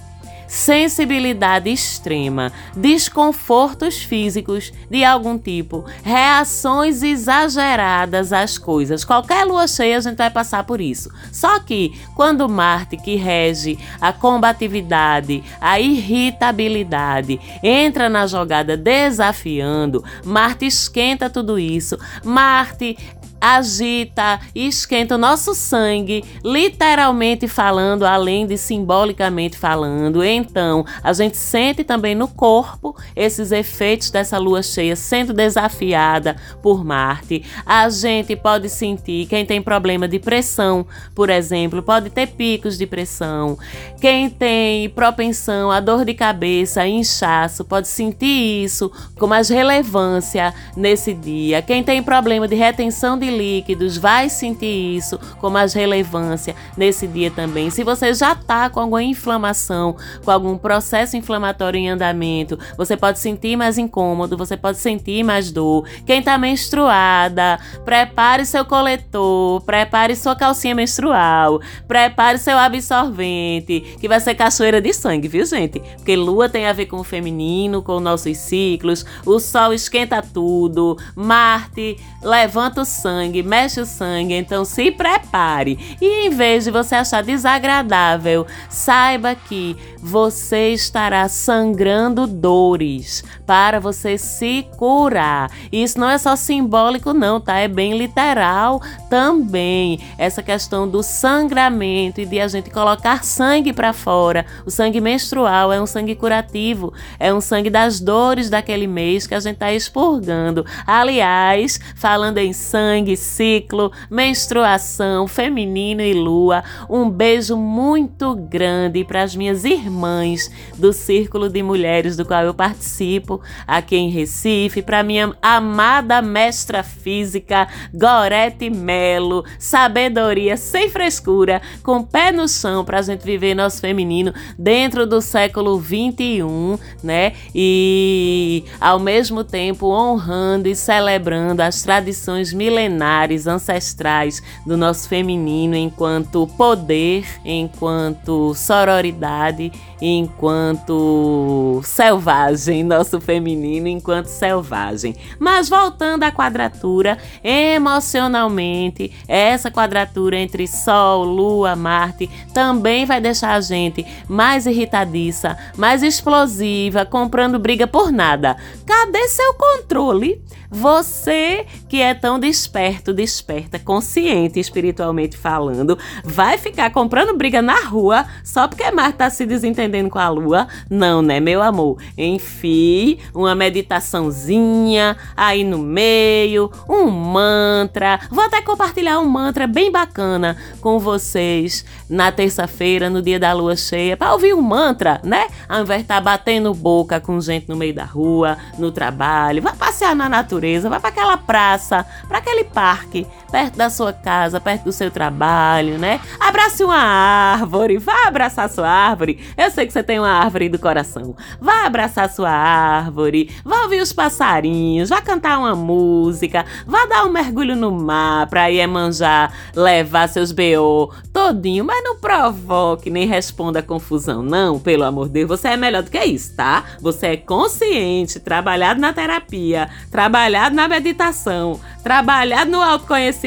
sensibilidade 0.52 1.70
extrema, 1.70 2.52
desconfortos 2.76 4.00
físicos 4.04 4.74
de 4.90 5.02
algum 5.02 5.38
tipo, 5.38 5.86
reações 6.04 7.02
exageradas 7.02 8.34
às 8.34 8.58
coisas. 8.58 9.06
Qualquer 9.06 9.46
lua 9.46 9.66
cheia 9.66 9.98
a 9.98 10.02
gente 10.02 10.18
vai 10.18 10.30
passar 10.30 10.66
por 10.66 10.82
isso. 10.82 11.10
Só 11.32 11.58
que 11.62 11.98
quando 12.18 12.50
Marte, 12.50 12.98
que 12.98 13.16
rege 13.16 13.80
a 14.02 14.12
combatividade, 14.12 15.42
a 15.62 15.80
irritabilidade, 15.80 17.40
entra 17.64 18.10
na 18.10 18.28
jogada 18.28 18.76
desafiando, 18.76 20.04
Marte 20.26 20.66
esquenta 20.66 21.30
tudo 21.30 21.58
isso. 21.58 21.98
Marte 22.26 22.98
agita 23.42 24.40
e 24.54 24.68
esquenta 24.68 25.16
o 25.16 25.18
nosso 25.18 25.56
sangue, 25.56 26.24
literalmente 26.46 27.48
falando, 27.48 28.06
além 28.06 28.46
de 28.46 28.56
simbolicamente 28.56 29.58
falando. 29.58 30.24
Então, 30.24 30.86
a 31.04 31.12
gente 31.12 31.36
sente 31.36 31.84
também 31.84 32.14
no 32.14 32.28
corpo 32.28 32.96
esses 33.16 33.52
efeitos 33.52 34.12
dessa 34.12 34.38
lua 34.38 34.62
cheia 34.62 34.96
sendo 34.96 35.34
desafiada 35.34 36.36
por 36.62 36.86
Marte. 36.86 37.44
A 37.66 37.90
gente 37.90 38.36
pode 38.36 38.70
sentir, 38.70 39.26
quem 39.26 39.44
tem 39.46 39.62
problema 39.62 40.08
de 40.08 40.20
pressão, 40.20 40.86
por 41.16 41.32
exemplo, 41.32 41.82
pode 41.82 42.12
ter 42.12 42.28
picos 42.28 42.78
de 42.78 42.86
pressão. 42.86 43.58
Quem 44.00 44.30
tem 44.30 44.88
propensão 44.90 45.72
a 45.72 45.80
dor 45.80 46.06
de 46.06 46.14
cabeça, 46.14 46.88
inchaço, 46.88 47.66
pode 47.66 47.88
sentir 47.88 48.64
isso 48.64 48.92
com 49.18 49.26
mais 49.26 49.50
relevância 49.50 50.54
nesse 50.76 51.14
dia. 51.14 51.62
Quem 51.62 51.84
tem 51.84 52.04
problema 52.04 52.48
de 52.48 52.56
retenção 52.56 53.18
de 53.18 53.31
líquidos, 53.32 53.98
vai 53.98 54.30
sentir 54.30 54.96
isso 54.96 55.20
com 55.40 55.50
mais 55.50 55.74
relevância 55.74 56.56
nesse 56.78 57.08
dia 57.08 57.32
também. 57.32 57.70
Se 57.70 57.84
você 57.84 58.14
já 58.14 58.34
está 58.34 58.70
com 58.70 58.80
alguma 58.80 59.04
inflamação, 59.04 59.96
com 60.24 60.32
algum 60.32 60.58
processo 60.58 61.18
inflamatório 61.18 61.80
em 61.80 61.90
andamento, 61.90 62.60
você 62.78 62.96
pode 62.96 63.20
sentir 63.20 63.56
mais 63.56 63.78
incômodo, 63.78 64.38
você 64.38 64.56
pode 64.56 64.78
sentir 64.78 65.24
mais 65.24 65.52
dor. 65.52 65.88
Quem 66.06 66.20
está 66.20 66.38
menstruada, 66.38 67.60
prepare 67.86 68.46
seu 68.46 68.66
coletor, 68.66 69.62
prepare 69.62 70.16
sua 70.16 70.36
calcinha 70.36 70.76
menstrual, 70.76 71.62
prepare 71.88 72.38
seu 72.38 72.58
absorvente, 72.58 73.96
que 74.00 74.08
vai 74.08 74.20
ser 74.20 74.36
cachoeira 74.36 74.82
de 74.82 74.94
sangue, 74.94 75.28
viu, 75.28 75.46
gente? 75.46 75.80
Porque 75.80 76.16
lua 76.16 76.50
tem 76.50 76.66
a 76.66 76.74
ver 76.74 76.88
com 76.88 76.98
o 76.98 77.04
feminino, 77.04 77.82
com 77.82 78.00
nossos 78.00 78.38
ciclos, 78.38 79.06
o 79.26 79.40
sol 79.40 79.74
esquenta 79.74 80.22
tudo, 80.22 80.98
Marte 81.16 81.98
levanta 82.22 82.82
o 82.82 82.86
sangue, 82.86 83.21
mexe 83.44 83.80
o 83.82 83.86
sangue, 83.86 84.34
então 84.34 84.66
se 84.66 84.92
prepare. 84.92 85.98
E 86.02 86.28
em 86.28 86.30
vez 86.30 86.64
de 86.64 86.72
você 86.72 86.96
achar 86.96 87.24
desagradável, 87.24 88.48
saiba 88.70 89.36
que 89.36 89.76
você 90.02 90.70
estará 90.70 91.30
sangrando 91.30 92.26
dores 92.26 93.24
para 93.46 93.80
você 93.80 94.18
se 94.18 94.66
curar. 94.78 95.52
Isso 95.72 96.00
não 96.00 96.10
é 96.10 96.18
só 96.18 96.36
simbólico, 96.36 97.14
não, 97.14 97.40
tá? 97.40 97.58
É 97.58 97.68
bem 97.68 97.98
literal 97.98 98.82
também. 99.10 100.00
Essa 100.18 100.42
questão 100.42 100.88
do 100.88 101.04
sangramento 101.04 102.20
e 102.20 102.26
de 102.26 102.40
a 102.40 102.48
gente 102.48 102.70
colocar 102.70 103.24
sangue 103.24 103.72
para 103.72 103.94
fora. 103.94 104.46
O 104.66 104.72
sangue 104.72 105.00
menstrual 105.00 105.72
é 105.72 105.80
um 105.80 105.86
sangue 105.86 106.16
curativo, 106.16 106.94
é 107.20 107.34
um 107.34 107.42
sangue 107.42 107.70
das 107.70 108.00
dores 108.00 108.50
daquele 108.50 108.88
mês 108.88 109.28
que 109.28 109.36
a 109.36 109.40
gente 109.40 109.56
está 109.56 109.72
expurgando. 109.72 110.66
Aliás, 110.88 111.80
falando 111.96 112.40
em 112.40 112.54
sangue, 112.54 113.11
ciclo, 113.16 113.92
menstruação, 114.10 115.28
feminino 115.28 116.02
e 116.02 116.14
lua, 116.14 116.64
um 116.90 117.10
beijo 117.10 117.56
muito 117.56 118.36
grande 118.36 119.04
para 119.04 119.24
as 119.24 119.36
minhas 119.36 119.66
irmãs 119.66 120.52
do 120.78 120.94
Círculo 120.94 121.50
de 121.50 121.62
Mulheres 121.64 122.16
do 122.16 122.26
qual 122.26 122.44
eu 122.44 122.54
participo 122.54 123.42
aqui 123.68 123.96
em 123.96 124.10
Recife, 124.10 124.82
para 124.82 125.04
minha 125.04 125.34
amada 125.42 126.22
mestra 126.22 126.84
física 126.84 127.68
Gorete 127.94 128.70
Melo, 128.70 129.44
sabedoria 129.60 130.58
sem 130.58 130.90
frescura, 130.90 131.62
com 131.84 132.04
pé 132.04 132.32
no 132.32 132.48
chão 132.48 132.84
para 132.84 133.00
a 133.00 133.02
gente 133.02 133.24
viver 133.24 133.56
nosso 133.56 133.82
feminino 133.82 134.34
dentro 134.58 135.06
do 135.06 135.22
século 135.22 135.78
21, 135.80 136.78
né? 137.04 137.34
E 137.54 138.64
ao 138.80 139.00
mesmo 139.00 139.44
tempo 139.44 139.88
honrando 139.88 140.68
e 140.68 140.76
celebrando 140.76 141.62
as 141.62 141.82
tradições 141.82 142.54
milenares, 142.54 143.01
ancestrais 143.48 144.42
do 144.66 144.78
nosso 144.78 145.08
feminino 145.08 145.76
enquanto 145.76 146.48
poder, 146.58 147.26
enquanto 147.44 148.54
sororidade, 148.54 149.72
enquanto 150.02 151.82
selvagem, 151.84 152.84
nosso 152.84 153.22
feminino 153.22 153.88
enquanto 153.88 154.28
selvagem. 154.28 155.16
Mas 155.40 155.70
voltando 155.70 156.24
à 156.24 156.32
quadratura, 156.32 157.18
emocionalmente, 157.44 159.12
essa 159.28 159.70
quadratura 159.70 160.38
entre 160.38 160.68
Sol, 160.68 161.24
Lua, 161.24 161.76
Marte 161.76 162.30
também 162.54 163.06
vai 163.06 163.22
deixar 163.22 163.54
a 163.54 163.62
gente 163.62 164.06
mais 164.28 164.66
irritadiça, 164.66 165.58
mais 165.78 166.04
explosiva, 166.04 167.06
comprando 167.06 167.60
briga 167.60 167.86
por 167.88 168.12
nada. 168.12 168.58
Cadê 168.86 169.28
seu 169.28 169.54
controle? 169.54 170.42
Você 170.74 171.66
que 171.90 172.02
é 172.02 172.14
tão 172.14 172.40
desperto, 172.40 173.14
desperta, 173.14 173.78
consciente 173.78 174.58
espiritualmente 174.58 175.36
falando, 175.36 176.00
vai 176.24 176.58
ficar 176.58 176.90
comprando 176.92 177.36
briga 177.36 177.62
na 177.62 177.82
rua 177.82 178.26
só 178.42 178.70
porque 178.70 178.90
Marte 178.90 179.18
tá 179.18 179.30
se 179.30 179.46
desentendendo 179.46 180.10
com 180.10 180.18
a 180.18 180.30
Lua? 180.30 180.70
Não, 180.90 181.22
né, 181.22 181.42
meu 181.42 181.62
amor? 181.62 181.98
Enfim, 182.18 183.18
uma 183.36 183.54
meditaçãozinha 183.54 185.18
aí 185.36 185.66
no 185.66 185.78
meio, 185.78 186.72
um 186.88 187.10
mantra. 187.10 188.22
Vou 188.32 188.46
até 188.46 188.62
compartilhar 188.62 189.20
um 189.20 189.28
mantra 189.28 189.68
bem 189.68 189.92
bacana 189.92 190.56
com 190.80 190.98
vocês 191.00 191.84
na 192.10 192.32
terça-feira, 192.32 193.10
no 193.10 193.22
dia 193.22 193.38
da 193.38 193.52
lua 193.52 193.76
cheia, 193.76 194.16
para 194.16 194.32
ouvir 194.32 194.54
um 194.54 194.62
mantra, 194.62 195.20
né? 195.22 195.48
Ao 195.68 195.82
invés 195.82 196.00
de 196.00 196.06
estar 196.06 196.16
tá 196.16 196.22
batendo 196.22 196.74
boca 196.74 197.20
com 197.20 197.42
gente 197.42 197.68
no 197.68 197.76
meio 197.76 197.94
da 197.94 198.06
rua, 198.06 198.58
no 198.80 198.90
trabalho, 198.90 199.62
vai 199.62 199.76
passear 199.76 200.16
na 200.16 200.30
natureza 200.30 200.61
natureza, 200.62 200.90
vá 200.90 201.00
para 201.00 201.10
aquela 201.10 201.38
praça, 201.38 202.06
para 202.28 202.38
aquele 202.38 202.64
parque, 202.64 203.26
perto 203.52 203.76
da 203.76 203.90
sua 203.90 204.14
casa, 204.14 204.60
perto 204.60 204.86
do 204.86 204.92
seu 204.92 205.12
trabalho, 205.12 205.98
né? 205.98 206.22
Abrace 206.40 206.84
uma 206.84 206.98
árvore, 206.98 207.98
vá 207.98 208.28
abraçar 208.28 208.70
sua 208.70 208.88
árvore. 208.88 209.40
Eu 209.58 209.70
sei 209.70 209.86
que 209.86 209.92
você 209.92 210.02
tem 210.02 210.18
uma 210.18 210.30
árvore 210.32 210.70
do 210.70 210.80
coração. 210.80 211.36
Vá 211.60 211.86
abraçar 211.86 212.30
sua 212.30 212.50
árvore, 212.50 213.54
vá 213.64 213.82
ouvir 213.84 214.02
os 214.02 214.14
passarinhos, 214.14 215.10
vá 215.10 215.22
cantar 215.22 215.60
uma 215.60 215.76
música, 215.76 216.66
vá 216.88 217.06
dar 217.06 217.26
um 217.26 217.32
mergulho 217.32 217.76
no 217.76 217.92
mar 217.92 218.48
para 218.48 218.72
ir 218.72 218.88
manjar, 218.88 219.54
levar 219.76 220.30
seus 220.30 220.52
BO 220.52 221.14
todinho, 221.34 221.84
mas 221.84 222.04
não 222.04 222.18
provoque 222.18 223.10
nem 223.10 223.28
responda 223.28 223.82
confusão, 223.84 224.42
não, 224.42 224.80
pelo 224.80 225.04
amor 225.04 225.28
de 225.28 225.34
Deus. 225.34 225.50
Você 225.50 225.68
é 225.70 225.78
melhor 225.78 226.04
do 226.04 226.12
que 226.12 226.24
isso, 226.24 226.56
tá? 226.56 226.86
Você 227.02 227.28
é 227.28 227.38
consciente, 227.38 228.40
trabalhado 228.40 229.02
na 229.02 229.12
terapia, 229.12 229.90
trabalhado 230.10 230.76
na 230.76 230.88
meditação, 230.88 231.80
trabalhado 232.02 232.72
no 232.72 232.82
autoconhecimento. 232.82 233.41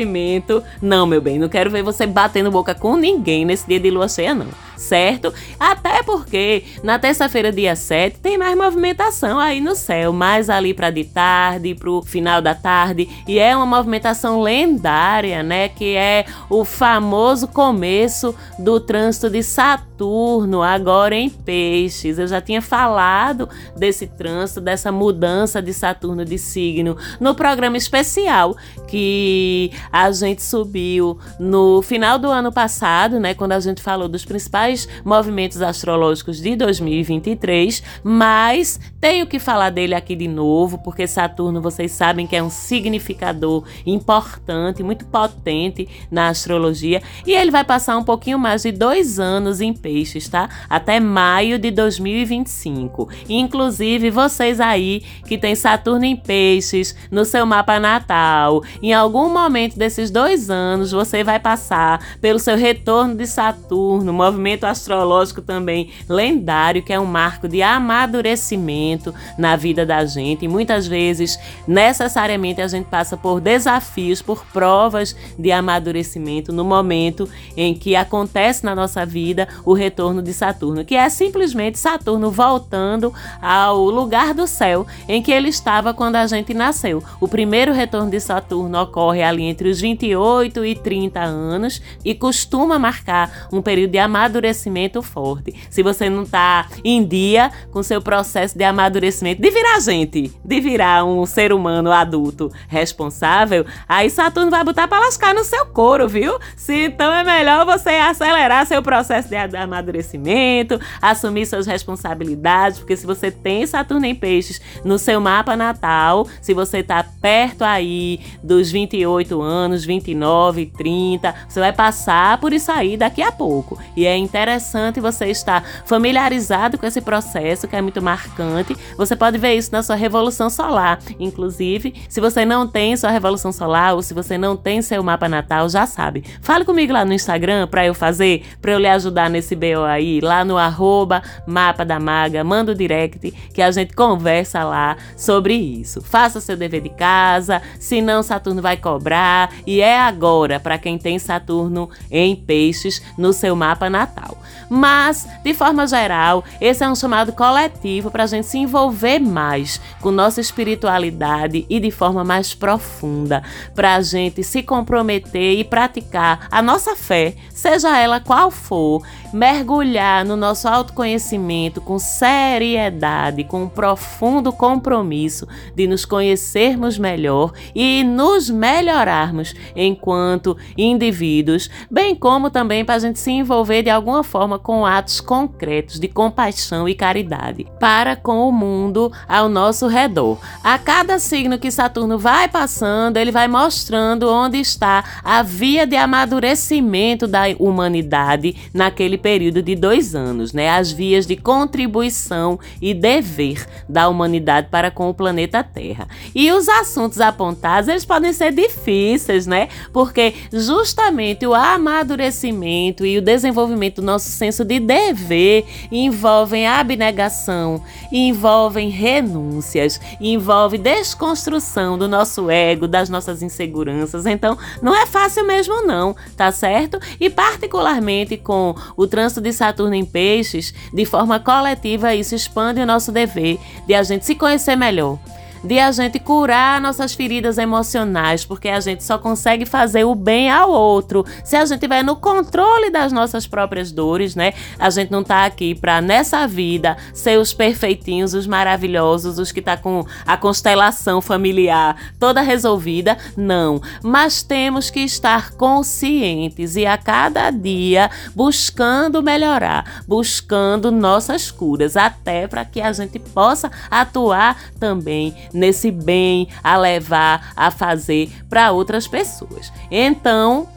Não, 0.80 1.06
meu 1.06 1.20
bem, 1.20 1.38
não 1.38 1.48
quero 1.48 1.70
ver 1.70 1.82
você 1.82 2.06
batendo 2.06 2.50
boca 2.50 2.74
com 2.74 2.96
ninguém 2.96 3.44
nesse 3.44 3.66
dia 3.66 3.78
de 3.78 3.90
lua 3.90 4.08
cheia, 4.08 4.34
não 4.34 4.46
certo? 4.76 5.32
Até 5.58 6.02
porque 6.02 6.64
na 6.82 6.98
terça-feira, 6.98 7.52
dia 7.52 7.74
7, 7.74 8.20
tem 8.20 8.38
mais 8.38 8.56
movimentação 8.56 9.38
aí 9.38 9.60
no 9.60 9.74
céu, 9.74 10.12
mais 10.12 10.50
ali 10.50 10.74
para 10.74 10.90
de 10.90 11.04
tarde, 11.04 11.74
pro 11.74 12.02
final 12.02 12.40
da 12.40 12.54
tarde, 12.54 13.08
e 13.26 13.38
é 13.38 13.56
uma 13.56 13.66
movimentação 13.66 14.40
lendária, 14.40 15.42
né, 15.42 15.68
que 15.68 15.96
é 15.96 16.26
o 16.48 16.64
famoso 16.64 17.48
começo 17.48 18.34
do 18.58 18.78
trânsito 18.78 19.30
de 19.30 19.42
Saturno, 19.42 20.62
agora 20.62 21.14
em 21.14 21.30
Peixes. 21.30 22.18
Eu 22.18 22.26
já 22.26 22.40
tinha 22.40 22.60
falado 22.60 23.48
desse 23.76 24.06
trânsito, 24.06 24.60
dessa 24.60 24.92
mudança 24.92 25.62
de 25.62 25.72
Saturno 25.72 26.24
de 26.24 26.38
signo 26.38 26.96
no 27.20 27.34
programa 27.34 27.76
especial 27.76 28.56
que 28.86 29.70
a 29.90 30.10
gente 30.10 30.42
subiu 30.42 31.18
no 31.38 31.82
final 31.82 32.18
do 32.18 32.28
ano 32.28 32.52
passado, 32.52 33.18
né, 33.18 33.34
quando 33.34 33.52
a 33.52 33.60
gente 33.60 33.82
falou 33.82 34.08
dos 34.08 34.24
principais 34.24 34.88
movimentos 35.04 35.60
astrológicos 35.62 36.40
de 36.40 36.56
2023, 36.56 37.82
mas 38.02 38.80
tenho 39.00 39.26
que 39.26 39.38
falar 39.38 39.70
dele 39.70 39.94
aqui 39.94 40.16
de 40.16 40.28
novo, 40.28 40.78
porque 40.78 41.06
Saturno, 41.06 41.60
vocês 41.60 41.92
sabem 41.92 42.26
que 42.26 42.36
é 42.36 42.42
um 42.42 42.50
significador 42.50 43.64
importante, 43.86 44.82
muito 44.82 45.04
potente 45.06 45.88
na 46.10 46.28
astrologia, 46.28 47.02
e 47.26 47.32
ele 47.32 47.50
vai 47.50 47.64
passar 47.64 47.96
um 47.96 48.04
pouquinho 48.04 48.38
mais 48.38 48.62
de 48.62 48.72
dois 48.72 49.18
anos 49.18 49.60
em 49.60 49.72
peixes, 49.72 50.28
tá? 50.28 50.48
Até 50.68 51.00
maio 51.00 51.58
de 51.58 51.70
2025. 51.70 53.08
Inclusive, 53.28 54.10
vocês 54.10 54.60
aí 54.60 55.02
que 55.26 55.38
tem 55.38 55.54
Saturno 55.54 56.04
em 56.04 56.16
peixes 56.16 56.96
no 57.10 57.24
seu 57.24 57.44
mapa 57.46 57.78
natal, 57.78 58.62
em 58.82 58.92
algum 58.92 59.28
momento 59.28 59.74
desses 59.76 60.11
dois 60.11 60.50
anos, 60.50 60.93
você 60.93 61.25
vai 61.25 61.38
passar 61.38 62.00
pelo 62.21 62.38
seu 62.38 62.57
retorno 62.57 63.14
de 63.14 63.26
Saturno, 63.26 64.12
movimento 64.12 64.45
movimento 64.45 64.64
astrológico 64.64 65.40
também 65.40 65.90
lendário, 66.09 66.83
que 66.83 66.93
é 66.93 67.00
um 67.00 67.07
marco 67.07 67.49
de 67.49 67.62
amadurecimento 67.62 69.14
na 69.38 69.57
vida 69.57 69.87
da 69.87 70.04
gente. 70.04 70.45
E 70.45 70.49
muitas 70.49 70.87
vezes, 70.87 71.38
necessariamente, 71.66 72.61
a 72.61 72.69
gente 72.69 72.87
passa 72.87 73.16
por 73.16 73.40
desafios, 73.40 74.21
por 74.21 74.45
provas 74.47 75.16
de 75.38 75.50
amadurecimento 75.50 76.52
no 76.52 76.64
momento 76.64 77.28
em 77.57 77.75
que 77.75 77.97
acontece 77.97 78.64
na 78.64 78.75
nossa 78.75 79.07
vida 79.07 79.49
o 79.64 79.73
retorno 79.73 80.23
de 80.23 80.33
Saturno, 80.33 80.85
que 80.85 80.95
é 80.95 81.09
simplesmente 81.09 81.78
Saturno 81.78 82.31
voltando 82.31 83.12
ao 83.40 83.85
lugar 83.85 84.35
do 84.35 84.47
céu 84.47 84.87
em 85.09 85.23
que 85.23 85.33
ele 85.33 85.49
estava 85.49 85.95
quando 85.95 86.16
a 86.16 86.26
gente 86.26 86.52
nasceu. 86.52 87.02
O 87.21 87.28
primeiro 87.28 87.73
retorno 87.73 88.11
de 88.11 88.21
Saturno 88.21 88.81
ocorre 88.81 89.23
ali 89.23 89.45
entre 89.45 89.63
os 89.66 89.80
28 89.80 90.64
e 90.64 90.75
30 90.75 91.21
anos 91.21 91.83
e 92.04 92.14
costuma 92.14 92.78
marcar 92.78 93.49
um 93.52 93.62
período 93.62 93.90
de 93.90 93.99
amadurecimento 93.99 94.35
amadurecimento 94.44 95.02
forte. 95.02 95.54
Se 95.71 95.83
você 95.83 96.11
não 96.11 96.23
está 96.23 96.66
em 96.85 97.04
dia 97.04 97.50
com 97.71 97.83
seu 97.83 98.00
processo 98.00 98.56
de 98.56 98.64
amadurecimento, 98.64 99.40
de 99.40 99.50
virar 99.50 99.80
gente, 99.80 100.33
de 100.44 100.61
virar 100.61 101.04
um 101.04 101.25
ser 101.26 101.52
humano 101.52 101.92
adulto 101.92 102.50
responsável, 102.68 103.64
aí 103.88 104.11
Saturno 104.11 104.50
vai 104.50 104.64
botar 104.64 104.88
para 104.88 105.04
lascar 105.04 105.35
no 105.35 105.44
seu 105.44 105.66
couro, 105.66 106.09
viu? 106.09 106.38
Se 106.56 106.87
então 106.87 107.12
é 107.12 107.25
melhor 107.25 107.64
você 107.64 107.90
acelerar 107.90 108.66
seu 108.66 108.83
processo 108.83 109.28
de 109.28 109.37
amadurecimento, 109.37 110.80
assumir 111.00 111.47
suas 111.47 111.66
responsabilidades, 111.66 112.78
porque 112.78 112.97
se 112.97 113.06
você 113.06 113.30
tem 113.30 113.66
Saturno 113.66 114.06
em 114.06 114.14
Peixes 114.14 114.61
no 114.85 114.99
seu 114.99 115.21
mapa 115.21 115.56
natal, 115.56 116.26
se 116.40 116.54
você 116.54 116.78
está 116.78 117.04
perto 117.21 117.62
aí 117.62 118.21
dos 118.42 118.71
28 118.71 119.40
anos, 119.40 119.53
29, 119.84 120.66
30, 120.66 121.34
você 121.49 121.61
vai 121.61 121.73
passar 121.73 122.38
por 122.38 122.52
isso 122.52 122.70
aí 122.70 122.96
daqui 122.96 123.23
a 123.23 123.32
pouco. 123.32 123.78
E 123.96 124.06
é 124.06 124.16
interessante 124.16 125.00
você 125.00 125.26
estar 125.26 125.62
familiarizado 125.84 126.78
com 126.78 126.87
esse 126.87 127.00
processo 127.00 127.68
que 127.68 127.76
é 127.76 127.82
muito 127.82 128.02
marcante. 128.02 128.76
Você 128.96 129.16
pode 129.16 129.38
ver 129.38 129.54
isso 129.54 129.73
na 129.73 129.82
sua 129.82 129.96
revolução 129.96 130.50
solar. 130.50 130.99
Inclusive, 131.18 131.94
se 132.08 132.20
você 132.20 132.44
não 132.44 132.66
tem 132.66 132.96
sua 132.96 133.11
revolução 133.11 133.52
solar 133.52 133.94
ou 133.94 134.02
se 134.02 134.14
você 134.14 134.37
não 134.37 134.56
tem 134.56 134.82
seu 134.82 135.02
mapa 135.02 135.28
natal, 135.28 135.68
já 135.68 135.87
sabe. 135.87 136.25
Fale 136.40 136.64
comigo 136.64 136.92
lá 136.92 137.04
no 137.04 137.12
Instagram 137.12 137.66
para 137.66 137.87
eu 137.87 137.94
fazer, 137.94 138.44
para 138.61 138.73
eu 138.73 138.78
lhe 138.78 138.88
ajudar 138.88 139.30
nesse 139.30 139.54
BO 139.54 139.84
aí, 139.87 140.20
lá 140.20 140.44
no 140.44 140.56
arroba 140.56 141.23
mapa 141.46 141.84
da 141.84 141.99
maga, 141.99 142.42
manda 142.44 142.73
o 142.73 142.75
direct 142.75 143.30
que 143.52 143.62
a 143.62 143.70
gente 143.70 143.94
conversa 143.94 144.64
lá 144.64 144.96
sobre 145.16 145.54
isso. 145.54 146.00
Faça 146.02 146.40
seu 146.40 146.56
dever 146.56 146.80
de 146.80 146.90
casa, 146.90 147.62
senão 147.78 148.23
Saturno 148.23 148.61
vai 148.61 148.76
cobrar 148.76 149.33
e 149.66 149.80
é 149.80 149.98
agora 150.00 150.58
para 150.58 150.78
quem 150.78 150.98
tem 150.98 151.18
Saturno 151.18 151.88
em 152.10 152.34
peixes 152.34 153.02
no 153.16 153.32
seu 153.32 153.54
mapa 153.54 153.88
natal. 153.90 154.38
Mas, 154.68 155.26
de 155.42 155.54
forma 155.54 155.87
geral, 155.87 156.44
esse 156.61 156.83
é 156.83 156.88
um 156.88 156.94
chamado 156.94 157.33
coletivo 157.33 158.11
para 158.11 158.25
a 158.25 158.26
gente 158.26 158.47
se 158.47 158.59
envolver 158.59 159.18
mais 159.18 159.80
com 160.00 160.11
nossa 160.11 160.40
espiritualidade 160.40 161.66
e 161.68 161.80
de 161.80 161.90
forma 161.90 162.25
mais 162.25 162.54
profunda, 162.54 163.42
para 163.75 163.97
a 163.97 164.00
gente 164.00 164.42
se 164.42 164.62
comprometer 164.62 165.59
e 165.59 165.64
praticar 165.64 166.47
a 166.50 166.62
nossa 166.62 166.97
fé, 166.97 167.35
seja 167.50 167.99
ela 167.99 168.21
qual 168.21 168.50
for, 168.50 169.02
mergulhar 169.33 170.25
no 170.25 170.37
nosso 170.37 170.68
autoconhecimento 170.68 171.80
com 171.80 171.99
seriedade, 171.99 173.44
com 173.44 173.64
um 173.64 173.68
profundo 173.68 174.52
compromisso 174.52 175.47
de 175.75 175.87
nos 175.87 176.04
conhecermos 176.04 176.99
melhor 176.99 177.52
e 177.75 178.04
nos 178.04 178.49
melhorarmos 178.49 179.54
enquanto 179.75 180.56
indivíduos, 180.76 181.68
bem 181.90 182.14
como 182.14 182.50
também 182.50 182.85
para 182.85 182.94
a 182.94 182.99
gente 182.99 183.18
se 183.18 183.30
envolver 183.30 183.83
de 183.83 183.90
alguma 183.90 184.23
forma 184.23 184.53
com 184.58 184.87
atos 184.87 185.20
concretos 185.20 185.99
de 185.99 186.08
compaixão 186.08 186.88
e 186.88 186.94
caridade 186.94 187.66
para 187.80 188.16
com 188.16 188.49
o 188.49 188.52
mundo 188.52 189.12
ao 189.28 189.49
nosso 189.49 189.87
redor. 189.87 190.38
A 190.62 190.78
cada 190.78 191.18
signo 191.18 191.58
que 191.58 191.70
Saturno 191.70 192.18
vai 192.18 192.49
passando, 192.49 193.16
ele 193.16 193.30
vai 193.30 193.49
mostrando 193.49 194.30
onde 194.30 194.58
está 194.58 195.04
a 195.23 195.42
via 195.42 195.87
de 195.87 195.96
amadurecimento 195.96 197.26
da 197.26 197.44
humanidade 197.58 198.56
naquele 198.73 199.18
período 199.18 199.62
de 199.62 199.75
dois 199.75 200.14
anos, 200.14 200.52
né? 200.52 200.70
As 200.70 200.90
vias 200.90 201.26
de 201.26 201.37
contribuição 201.37 202.58
e 202.80 202.94
dever 202.94 203.66
da 203.88 204.08
humanidade 204.08 204.68
para 204.70 204.90
com 204.90 205.08
o 205.08 205.14
planeta 205.14 205.62
Terra. 205.62 206.08
E 206.34 206.50
os 206.52 206.68
assuntos 206.68 207.20
apontados, 207.20 207.88
eles 207.88 208.04
podem 208.04 208.32
ser 208.32 208.52
difíceis, 208.52 209.46
né? 209.46 209.68
Porque 209.92 210.34
justamente 210.52 211.46
o 211.46 211.54
amadurecimento 211.54 213.04
e 213.04 213.18
o 213.18 213.23
desenvolvimento 213.23 213.96
do 213.96 214.06
nosso 214.06 214.28
senso 214.44 214.62
de 214.62 214.78
dever 214.78 215.64
envolvem 215.90 216.66
abnegação, 216.66 217.82
envolvem 218.12 218.90
renúncias, 218.90 219.98
envolve 220.20 220.76
desconstrução 220.76 221.96
do 221.96 222.06
nosso 222.06 222.50
ego, 222.50 222.86
das 222.86 223.08
nossas 223.08 223.42
inseguranças. 223.42 224.26
Então, 224.26 224.58
não 224.82 224.94
é 224.94 225.06
fácil 225.06 225.46
mesmo 225.46 225.86
não, 225.86 226.14
tá 226.36 226.52
certo? 226.52 226.98
E 227.18 227.30
particularmente 227.30 228.36
com 228.36 228.74
o 228.96 229.06
trânsito 229.06 229.40
de 229.40 229.52
Saturno 229.52 229.94
em 229.94 230.04
Peixes, 230.04 230.74
de 230.92 231.06
forma 231.06 231.40
coletiva 231.40 232.14
isso 232.14 232.34
expande 232.34 232.80
o 232.80 232.86
nosso 232.86 233.10
dever 233.10 233.58
de 233.86 233.94
a 233.94 234.02
gente 234.02 234.26
se 234.26 234.34
conhecer 234.34 234.76
melhor, 234.76 235.18
de 235.64 235.78
a 235.78 235.90
gente 235.90 236.18
curar 236.18 236.80
nossas 236.80 237.14
feridas 237.14 237.56
emocionais, 237.56 238.44
porque 238.44 238.68
a 238.68 238.80
gente 238.80 239.02
só 239.02 239.16
consegue 239.16 239.64
fazer 239.64 240.04
o 240.04 240.14
bem 240.14 240.50
ao 240.50 240.71
outro 240.71 241.25
se 241.42 241.56
a 241.56 241.64
gente 241.64 241.76
estiver 241.76 242.04
no 242.04 242.16
controle 242.16 242.90
das 242.90 243.12
nossas 243.12 243.47
próprias 243.47 243.90
dores, 243.90 244.35
né? 244.37 244.52
A 244.78 244.90
gente 244.90 245.11
não 245.11 245.25
tá 245.25 245.47
aqui 245.47 245.75
para 245.75 246.00
nessa 246.00 246.47
vida 246.47 246.97
ser 247.12 247.38
os 247.38 247.52
perfeitinhos, 247.52 248.35
os 248.35 248.47
maravilhosos, 248.47 249.38
os 249.38 249.50
que 249.50 249.62
tá 249.62 249.76
com 249.76 250.04
a 250.26 250.37
constelação 250.37 251.21
familiar 251.21 251.97
toda 252.18 252.40
resolvida, 252.40 253.16
não. 253.37 253.80
Mas 254.02 254.42
temos 254.42 254.90
que 254.90 255.00
estar 255.00 255.52
conscientes 255.52 256.76
e 256.76 256.85
a 256.85 256.99
cada 256.99 257.50
dia 257.50 258.11
buscando 258.35 259.23
melhorar, 259.23 260.02
buscando 260.06 260.90
nossas 260.90 261.50
curas, 261.50 261.97
até 261.97 262.47
para 262.47 262.64
que 262.64 262.80
a 262.80 262.92
gente 262.92 263.18
possa 263.18 263.71
atuar 263.90 264.56
também 264.78 265.35
nesse 265.54 265.90
bem 265.90 266.49
a 266.62 266.76
levar 266.76 267.52
a 267.56 267.70
fazer 267.70 268.30
para 268.49 268.73
outras 268.73 269.06
pessoas. 269.06 269.73
Então, 269.90 270.69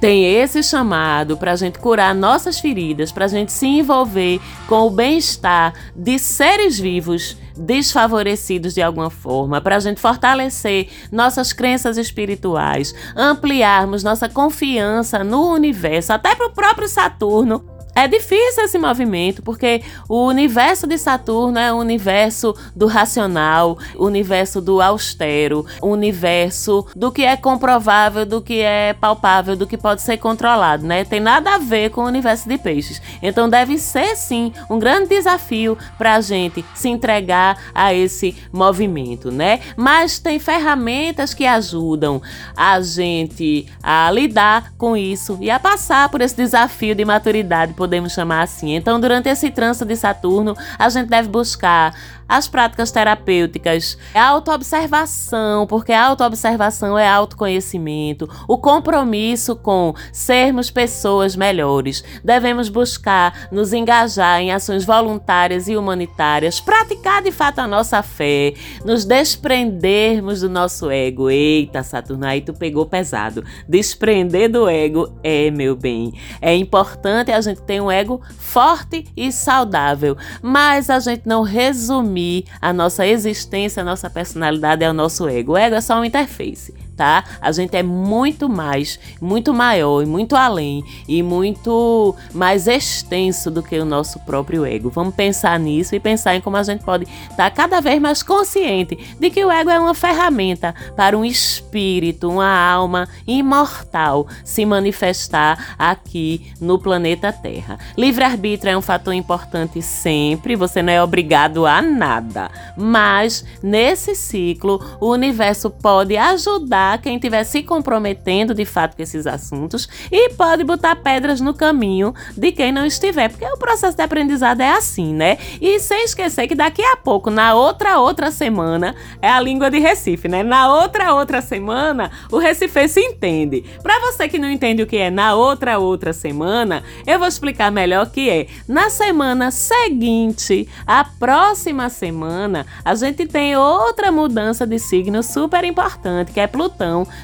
tem 0.00 0.24
esse 0.24 0.62
chamado 0.62 1.36
para 1.36 1.52
a 1.52 1.56
gente 1.56 1.78
curar 1.78 2.14
nossas 2.14 2.60
feridas, 2.60 3.10
para 3.10 3.24
a 3.24 3.28
gente 3.28 3.50
se 3.50 3.66
envolver 3.66 4.40
com 4.68 4.86
o 4.86 4.90
bem-estar 4.90 5.74
de 5.94 6.18
seres 6.18 6.78
vivos 6.78 7.36
desfavorecidos 7.56 8.74
de 8.74 8.80
alguma 8.80 9.10
forma, 9.10 9.60
para 9.60 9.74
a 9.74 9.80
gente 9.80 10.00
fortalecer 10.00 10.88
nossas 11.10 11.52
crenças 11.52 11.98
espirituais, 11.98 12.94
ampliarmos 13.16 14.04
nossa 14.04 14.28
confiança 14.28 15.24
no 15.24 15.52
universo, 15.52 16.12
até 16.12 16.36
para 16.36 16.46
o 16.46 16.52
próprio 16.52 16.88
Saturno 16.88 17.77
é 17.98 18.06
difícil 18.06 18.62
esse 18.62 18.78
movimento, 18.78 19.42
porque 19.42 19.82
o 20.08 20.24
universo 20.24 20.86
de 20.86 20.96
Saturno 20.96 21.58
é 21.58 21.72
o 21.72 21.76
universo 21.76 22.54
do 22.74 22.86
racional, 22.86 23.76
o 23.96 24.06
universo 24.06 24.60
do 24.60 24.80
austero, 24.80 25.66
o 25.82 25.88
universo 25.88 26.86
do 26.94 27.10
que 27.10 27.24
é 27.24 27.36
comprovável, 27.36 28.24
do 28.24 28.40
que 28.40 28.60
é 28.60 28.92
palpável, 28.92 29.56
do 29.56 29.66
que 29.66 29.76
pode 29.76 30.02
ser 30.02 30.16
controlado, 30.18 30.86
né? 30.86 31.04
Tem 31.04 31.18
nada 31.18 31.56
a 31.56 31.58
ver 31.58 31.90
com 31.90 32.02
o 32.02 32.06
universo 32.06 32.48
de 32.48 32.56
peixes. 32.56 33.02
Então 33.20 33.48
deve 33.48 33.76
ser 33.78 34.14
sim 34.14 34.52
um 34.70 34.78
grande 34.78 35.08
desafio 35.08 35.76
para 35.96 36.14
a 36.14 36.20
gente 36.20 36.64
se 36.76 36.88
entregar 36.88 37.58
a 37.74 37.92
esse 37.92 38.36
movimento, 38.52 39.32
né? 39.32 39.58
Mas 39.76 40.20
tem 40.20 40.38
ferramentas 40.38 41.34
que 41.34 41.44
ajudam 41.44 42.22
a 42.56 42.80
gente 42.80 43.66
a 43.82 44.08
lidar 44.12 44.72
com 44.78 44.96
isso 44.96 45.36
e 45.40 45.50
a 45.50 45.58
passar 45.58 46.08
por 46.10 46.20
esse 46.20 46.36
desafio 46.36 46.94
de 46.94 47.04
maturidade 47.04 47.74
podemos 47.88 48.12
chamar 48.12 48.42
assim. 48.42 48.74
Então, 48.74 49.00
durante 49.00 49.28
esse 49.28 49.50
trânsito 49.50 49.86
de 49.86 49.96
Saturno, 49.96 50.54
a 50.78 50.88
gente 50.90 51.08
deve 51.08 51.28
buscar 51.28 51.94
as 52.28 52.46
práticas 52.46 52.90
terapêuticas, 52.90 53.96
a 54.14 54.26
autoobservação, 54.26 55.66
porque 55.66 55.92
a 55.92 56.04
autoobservação 56.04 56.98
é 56.98 57.08
autoconhecimento, 57.08 58.28
o 58.46 58.58
compromisso 58.58 59.56
com 59.56 59.94
sermos 60.12 60.70
pessoas 60.70 61.34
melhores. 61.34 62.04
Devemos 62.22 62.68
buscar 62.68 63.48
nos 63.50 63.72
engajar 63.72 64.40
em 64.40 64.52
ações 64.52 64.84
voluntárias 64.84 65.68
e 65.68 65.76
humanitárias, 65.76 66.60
praticar 66.60 67.22
de 67.22 67.32
fato 67.32 67.60
a 67.60 67.66
nossa 67.66 68.02
fé, 68.02 68.52
nos 68.84 69.06
desprendermos 69.06 70.42
do 70.42 70.50
nosso 70.50 70.90
ego. 70.90 71.30
Eita, 71.30 71.82
Saturno, 71.82 72.26
aí 72.26 72.42
tu 72.42 72.52
pegou 72.52 72.84
pesado. 72.84 73.42
Desprender 73.66 74.50
do 74.50 74.68
ego 74.68 75.10
é, 75.22 75.50
meu 75.50 75.74
bem. 75.74 76.12
É 76.42 76.54
importante 76.54 77.32
a 77.32 77.40
gente 77.40 77.62
ter 77.62 77.80
um 77.80 77.90
ego 77.90 78.20
forte 78.38 79.06
e 79.16 79.32
saudável, 79.32 80.16
mas 80.42 80.90
a 80.90 80.98
gente 80.98 81.22
não 81.26 81.42
resumir 81.42 82.17
a 82.60 82.72
nossa 82.72 83.06
existência, 83.06 83.82
a 83.82 83.84
nossa 83.84 84.08
personalidade 84.10 84.84
é 84.84 84.90
o 84.90 84.94
nosso 84.94 85.28
ego. 85.28 85.52
O 85.52 85.56
ego 85.56 85.76
é 85.76 85.80
só 85.80 85.94
uma 85.94 86.06
interface 86.06 86.87
tá? 86.98 87.22
A 87.40 87.52
gente 87.52 87.76
é 87.76 87.82
muito 87.82 88.48
mais, 88.48 88.98
muito 89.20 89.54
maior 89.54 90.02
e 90.02 90.06
muito 90.06 90.34
além 90.34 90.82
e 91.06 91.22
muito 91.22 92.14
mais 92.34 92.66
extenso 92.66 93.52
do 93.52 93.62
que 93.62 93.78
o 93.78 93.84
nosso 93.84 94.18
próprio 94.20 94.66
ego. 94.66 94.90
Vamos 94.90 95.14
pensar 95.14 95.58
nisso 95.60 95.94
e 95.94 96.00
pensar 96.00 96.34
em 96.34 96.40
como 96.40 96.56
a 96.56 96.62
gente 96.64 96.84
pode 96.84 97.04
estar 97.30 97.36
tá 97.36 97.50
cada 97.50 97.80
vez 97.80 98.02
mais 98.02 98.20
consciente 98.24 98.98
de 99.20 99.30
que 99.30 99.44
o 99.44 99.50
ego 99.50 99.70
é 99.70 99.78
uma 99.78 99.94
ferramenta 99.94 100.74
para 100.96 101.16
um 101.16 101.24
espírito, 101.24 102.28
uma 102.28 102.52
alma 102.68 103.08
imortal 103.24 104.26
se 104.44 104.66
manifestar 104.66 105.76
aqui 105.78 106.52
no 106.60 106.80
planeta 106.80 107.32
Terra. 107.32 107.78
Livre-arbítrio 107.96 108.72
é 108.72 108.76
um 108.76 108.82
fator 108.82 109.14
importante 109.14 109.80
sempre, 109.80 110.56
você 110.56 110.82
não 110.82 110.92
é 110.92 111.00
obrigado 111.00 111.64
a 111.64 111.80
nada, 111.80 112.50
mas 112.76 113.44
nesse 113.62 114.16
ciclo 114.16 114.84
o 115.00 115.12
universo 115.12 115.70
pode 115.70 116.16
ajudar 116.16 116.87
ajudar 116.88 116.98
quem 116.98 117.16
estiver 117.16 117.44
se 117.44 117.62
comprometendo 117.62 118.54
de 118.54 118.64
fato 118.64 118.96
com 118.96 119.02
esses 119.02 119.26
assuntos 119.26 119.88
e 120.10 120.30
pode 120.30 120.64
botar 120.64 120.96
pedras 120.96 121.40
no 121.40 121.52
caminho 121.52 122.14
de 122.36 122.52
quem 122.52 122.72
não 122.72 122.86
estiver, 122.86 123.28
porque 123.28 123.44
o 123.44 123.58
processo 123.58 123.96
de 123.96 124.02
aprendizado 124.02 124.60
é 124.60 124.70
assim, 124.70 125.12
né? 125.12 125.36
E 125.60 125.78
sem 125.80 126.04
esquecer 126.04 126.46
que 126.46 126.54
daqui 126.54 126.82
a 126.82 126.96
pouco, 126.96 127.30
na 127.30 127.54
outra 127.54 127.98
outra 127.98 128.30
semana, 128.30 128.94
é 129.20 129.28
a 129.28 129.40
língua 129.40 129.70
de 129.70 129.78
Recife, 129.78 130.28
né? 130.28 130.42
Na 130.42 130.72
outra 130.72 131.12
outra 131.14 131.42
semana, 131.42 132.10
o 132.30 132.38
Recife 132.38 132.88
se 132.88 133.00
entende. 133.00 133.64
Para 133.82 134.00
você 134.00 134.28
que 134.28 134.38
não 134.38 134.50
entende 134.50 134.82
o 134.82 134.86
que 134.86 134.96
é 134.96 135.10
na 135.10 135.34
outra 135.34 135.78
outra 135.78 136.12
semana, 136.12 136.82
eu 137.06 137.18
vou 137.18 137.28
explicar 137.28 137.70
melhor 137.70 138.06
o 138.06 138.10
que 138.10 138.30
é. 138.30 138.46
Na 138.66 138.88
semana 138.90 139.50
seguinte, 139.50 140.68
a 140.86 141.04
próxima 141.04 141.88
semana, 141.88 142.66
a 142.84 142.94
gente 142.94 143.26
tem 143.26 143.56
outra 143.56 144.12
mudança 144.12 144.66
de 144.66 144.78
signo 144.78 145.22
super 145.22 145.64
importante, 145.64 146.32
que 146.32 146.40
é 146.40 146.46
Plutão, 146.46 146.77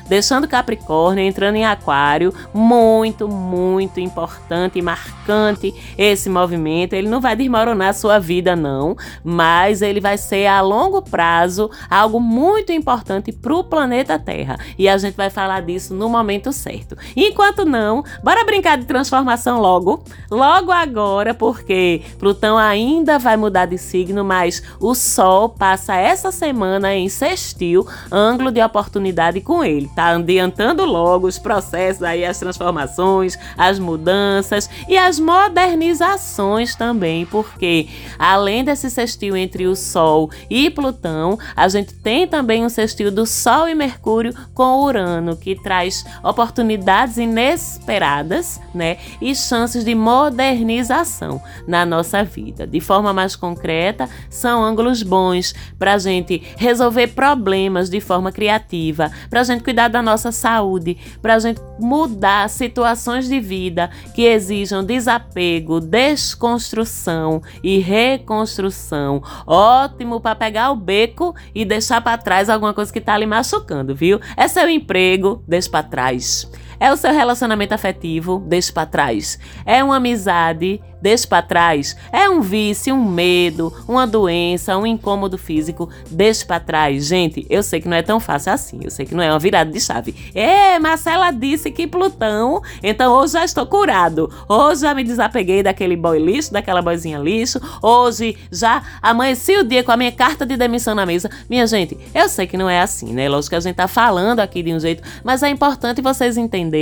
deixando 0.09 0.49
Capricórnio, 0.49 1.25
entrando 1.25 1.57
em 1.57 1.64
Aquário, 1.64 2.33
muito, 2.53 3.29
muito 3.29 4.01
importante 4.01 4.79
e 4.79 4.83
marcante 4.83 5.75
esse 5.97 6.29
movimento. 6.29 6.95
Ele 6.95 7.09
não 7.09 7.21
vai 7.21 7.37
desmoronar 7.37 7.88
a 7.88 7.93
sua 7.93 8.19
vida, 8.19 8.57
não, 8.57 8.97
mas 9.23 9.83
ele 9.83 10.01
vai 10.01 10.19
ser 10.19 10.47
a 10.47 10.61
longo 10.61 11.03
prazo 11.03 11.71
algo 11.88 12.21
muito 12.21 12.73
importante 12.73 13.33
para 13.33 13.55
o 13.55 13.64
planeta 13.64 14.19
Terra. 14.19 14.59
E 14.79 14.88
a 14.88 14.97
gente 14.99 15.14
vai 15.14 15.31
falar 15.31 15.62
disso 15.62 15.95
no 15.95 16.09
momento 16.09 16.53
certo. 16.53 16.97
Enquanto 17.17 17.64
não, 17.64 18.05
bora 18.23 18.45
brincar 18.45 18.79
de 18.79 18.85
transformação 18.85 19.61
logo, 19.61 20.03
logo 20.31 20.73
agora, 20.73 21.35
porque 21.35 22.03
Plutão 22.19 22.57
ainda 22.57 23.19
vai 23.19 23.37
mudar 23.37 23.67
de 23.67 23.79
signo, 23.79 24.25
mas 24.25 24.62
o 24.81 24.95
Sol 24.95 25.49
passa 25.49 25.95
essa 25.95 26.31
semana 26.33 26.95
em 26.95 27.09
sextil, 27.09 27.87
ângulo 28.11 28.51
de 28.51 28.62
oportunidade 28.62 29.34
com 29.40 29.64
ele. 29.64 29.90
Tá 29.94 30.16
adiantando 30.16 30.85
logo 30.85 31.27
os 31.27 31.38
processos 31.38 32.03
aí, 32.03 32.25
as 32.25 32.38
transformações, 32.38 33.38
as 33.57 33.79
mudanças 33.79 34.68
e 34.88 34.97
as 34.97 35.18
modernizações 35.18 36.75
também, 36.75 37.27
porque 37.27 37.88
além 38.18 38.64
desse 38.64 38.90
sextil 38.90 39.37
entre 39.37 39.66
o 39.66 39.75
Sol 39.75 40.31
e 40.49 40.70
Plutão, 40.70 41.38
a 41.55 41.68
gente 41.68 41.94
tem 41.94 42.27
também 42.27 42.64
um 42.64 42.68
sextil 42.68 43.11
do 43.11 43.27
Sol 43.27 43.68
e 43.68 43.75
Mercúrio 43.75 44.35
com 44.55 44.83
Urano, 44.83 45.37
que 45.37 45.55
traz 45.55 46.05
oportunidades 46.23 47.16
inesperadas, 47.16 48.61
né? 48.75 48.99
E 49.20 49.35
chances 49.35 49.85
de 49.85 49.94
modernização 49.94 51.42
na 51.66 51.85
nossa 51.85 52.23
vida. 52.25 52.66
De 52.66 52.81
forma 52.81 53.12
mais 53.12 53.37
concreta, 53.37 54.09
são 54.29 54.62
ângulos 54.62 55.03
bons 55.03 55.55
para 55.79 55.94
a 55.94 55.99
gente 55.99 56.42
resolver 56.57 57.09
problemas 57.09 57.88
de 57.88 58.01
forma 58.01 58.33
criativa, 58.33 59.11
para 59.29 59.41
a 59.41 59.45
gente 59.45 59.63
cuidar 59.63 59.89
da 59.89 60.03
nossa 60.03 60.31
saúde, 60.33 60.97
para 61.21 61.35
a 61.35 61.39
gente 61.39 61.61
mudar 61.79 62.49
situações 62.49 63.29
de 63.29 63.41
vida 63.41 63.91
que 64.15 64.23
exijam 64.23 64.85
desapego, 64.85 65.81
desconstrução 65.81 67.43
e 67.63 67.79
reconstrução. 67.79 69.23
Ótimo 69.47 70.21
para 70.21 70.35
pegar 70.35 70.71
o 70.71 70.77
beco 70.77 71.35
e 71.55 71.65
deixar 71.65 72.01
para 72.01 72.19
trás 72.19 72.49
alguma 72.49 72.75
coisa 72.75 72.93
que 72.93 72.99
está 72.99 73.17
lhe 73.17 73.27
machucando, 73.27 73.95
viu? 73.95 74.21
É 74.37 74.49
seu 74.49 74.69
emprego, 74.69 75.43
deixa 75.47 75.71
para 75.71 75.83
trás. 75.83 76.49
É 76.85 76.92
o 76.92 76.99
seu 76.99 77.14
relacionamento 77.14 77.73
afetivo, 77.73 78.44
deixa 78.47 78.70
para 78.70 78.85
trás. 78.85 79.38
É 79.64 79.83
uma 79.83 79.97
amizade, 79.97 80.83
deixe 81.01 81.27
para 81.27 81.40
trás. 81.40 81.97
É 82.12 82.29
um 82.29 82.42
vício, 82.42 82.94
um 82.94 83.03
medo, 83.03 83.73
uma 83.88 84.07
doença, 84.07 84.77
um 84.77 84.87
incômodo 84.87 85.38
físico, 85.38 85.88
deixe 86.11 86.44
para 86.44 86.61
trás. 86.61 87.07
Gente, 87.07 87.47
eu 87.49 87.62
sei 87.62 87.81
que 87.81 87.88
não 87.88 87.97
é 87.97 88.03
tão 88.03 88.20
fácil 88.20 88.53
assim, 88.53 88.81
eu 88.83 88.90
sei 88.90 89.07
que 89.07 89.14
não 89.14 89.23
é 89.23 89.31
uma 89.31 89.38
virada 89.38 89.73
de 89.73 89.81
chave. 89.81 90.14
É, 90.35 90.79
Marcela 90.79 91.31
disse 91.31 91.70
que 91.70 91.87
Plutão, 91.87 92.61
então 92.83 93.14
hoje 93.14 93.33
já 93.33 93.47
estou 93.47 93.64
curado. 93.64 94.31
Hoje 94.47 94.83
já 94.83 94.94
me 94.94 95.05
desapeguei 95.05 95.62
daquele 95.62 95.97
boy 95.97 96.18
lixo, 96.18 96.53
daquela 96.53 96.83
boizinha 96.83 97.18
lixo. 97.18 97.59
Hoje 97.83 98.37
já 98.53 98.83
amanheci 99.01 99.57
o 99.57 99.64
dia 99.64 99.83
com 99.83 99.92
a 99.92 99.97
minha 99.97 100.12
carta 100.12 100.44
de 100.44 100.55
demissão 100.55 100.94
na 100.94 101.07
mesa. 101.07 101.31
Minha 101.49 101.66
gente, 101.66 101.97
eu 102.14 102.29
sei 102.29 102.47
que 102.47 102.59
não 102.59 102.68
é 102.68 102.83
assim, 102.83 103.14
né? 103.14 103.27
Lógico 103.27 103.51
que 103.51 103.57
a 103.57 103.61
gente 103.61 103.77
tá 103.77 103.88
falando 103.88 104.40
aqui 104.40 104.62
de 104.62 104.70
um 104.70 104.79
jeito, 104.79 105.03
mas 105.25 105.42
é 105.42 105.49
importante 105.49 106.03
vocês 106.03 106.37
entenderem 106.37 106.74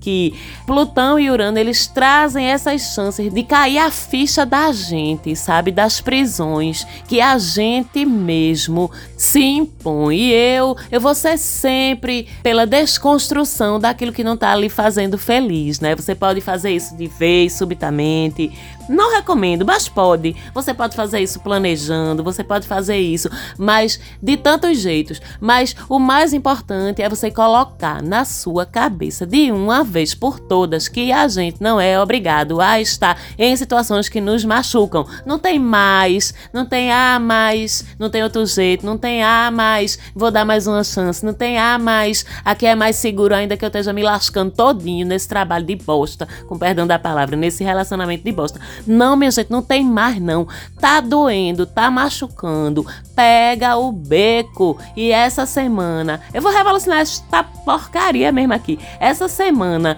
que 0.00 0.34
Plutão 0.66 1.18
e 1.18 1.30
Urano, 1.30 1.58
eles 1.58 1.86
trazem 1.86 2.46
essas 2.46 2.94
chances 2.94 3.32
de 3.32 3.42
cair 3.42 3.68
cair 3.68 3.78
a 3.78 3.90
ficha 3.90 4.46
da 4.46 4.72
gente, 4.72 5.36
sabe? 5.36 5.70
Das 5.70 6.00
prisões 6.00 6.86
que 7.06 7.20
a 7.20 7.36
gente 7.38 8.04
mesmo 8.06 8.90
se 9.16 9.40
impõe. 9.40 10.16
E 10.16 10.32
eu, 10.32 10.76
eu 10.90 11.00
vou 11.00 11.14
ser 11.14 11.36
sempre 11.36 12.26
pela 12.42 12.66
desconstrução 12.66 13.78
daquilo 13.78 14.12
que 14.12 14.24
não 14.24 14.36
tá 14.36 14.52
ali 14.52 14.68
fazendo 14.68 15.18
feliz, 15.18 15.80
né? 15.80 15.94
Você 15.94 16.14
pode 16.14 16.40
fazer 16.40 16.70
isso 16.70 16.96
de 16.96 17.06
vez, 17.06 17.52
subitamente, 17.52 18.50
não 18.88 19.14
recomendo, 19.14 19.66
mas 19.66 19.88
pode. 19.88 20.34
Você 20.54 20.72
pode 20.72 20.96
fazer 20.96 21.20
isso 21.20 21.40
planejando, 21.40 22.24
você 22.24 22.42
pode 22.42 22.66
fazer 22.66 22.96
isso, 22.96 23.28
mas 23.58 24.00
de 24.22 24.36
tantos 24.36 24.78
jeitos. 24.78 25.20
Mas 25.40 25.76
o 25.88 25.98
mais 25.98 26.32
importante 26.32 27.02
é 27.02 27.08
você 27.08 27.30
colocar 27.30 28.02
na 28.02 28.24
sua 28.24 28.64
cabeça 28.64 29.26
de 29.28 29.52
uma 29.52 29.84
vez 29.84 30.14
por 30.14 30.40
todas 30.40 30.88
que 30.88 31.12
a 31.12 31.28
gente 31.28 31.62
não 31.62 31.78
é 31.78 32.00
obrigado 32.00 32.60
a 32.60 32.80
estar 32.80 33.20
em 33.38 33.54
situações 33.54 34.08
que 34.08 34.20
nos 34.20 34.44
machucam. 34.44 35.06
Não 35.26 35.38
tem 35.38 35.58
mais, 35.58 36.32
não 36.52 36.64
tem 36.64 36.90
ah, 36.90 37.18
mais, 37.20 37.84
não 37.98 38.08
tem 38.08 38.22
outro 38.22 38.44
jeito, 38.46 38.86
não 38.86 38.96
tem 38.96 39.22
ah, 39.22 39.50
mais, 39.50 39.98
vou 40.14 40.30
dar 40.30 40.44
mais 40.44 40.66
uma 40.66 40.82
chance, 40.82 41.24
não 41.24 41.34
tem 41.34 41.58
ah, 41.58 41.78
mais, 41.78 42.24
aqui 42.44 42.66
é 42.66 42.74
mais 42.74 42.96
seguro 42.96 43.34
ainda 43.34 43.56
que 43.56 43.64
eu 43.64 43.68
esteja 43.68 43.92
me 43.92 44.02
lascando 44.02 44.50
todinho 44.50 45.06
nesse 45.06 45.28
trabalho 45.28 45.66
de 45.66 45.76
bosta, 45.76 46.26
com 46.46 46.58
perdão 46.58 46.86
da 46.86 46.98
palavra, 46.98 47.36
nesse 47.36 47.62
relacionamento 47.62 48.24
de 48.24 48.32
bosta. 48.32 48.60
Não, 48.86 49.16
minha 49.16 49.30
gente, 49.30 49.50
não 49.50 49.62
tem 49.62 49.84
mais 49.84 50.20
não. 50.20 50.46
Tá 50.80 51.00
doendo, 51.00 51.66
tá 51.66 51.90
machucando. 51.90 52.86
Pega 53.14 53.76
o 53.76 53.90
beco. 53.90 54.78
E 54.96 55.10
essa 55.10 55.44
semana, 55.44 56.20
eu 56.32 56.40
vou 56.40 56.52
revolucionar 56.52 57.00
esta 57.00 57.42
porcaria 57.42 58.30
mesmo 58.30 58.54
aqui. 58.54 58.78
Essa 59.00 59.17
semana 59.26 59.96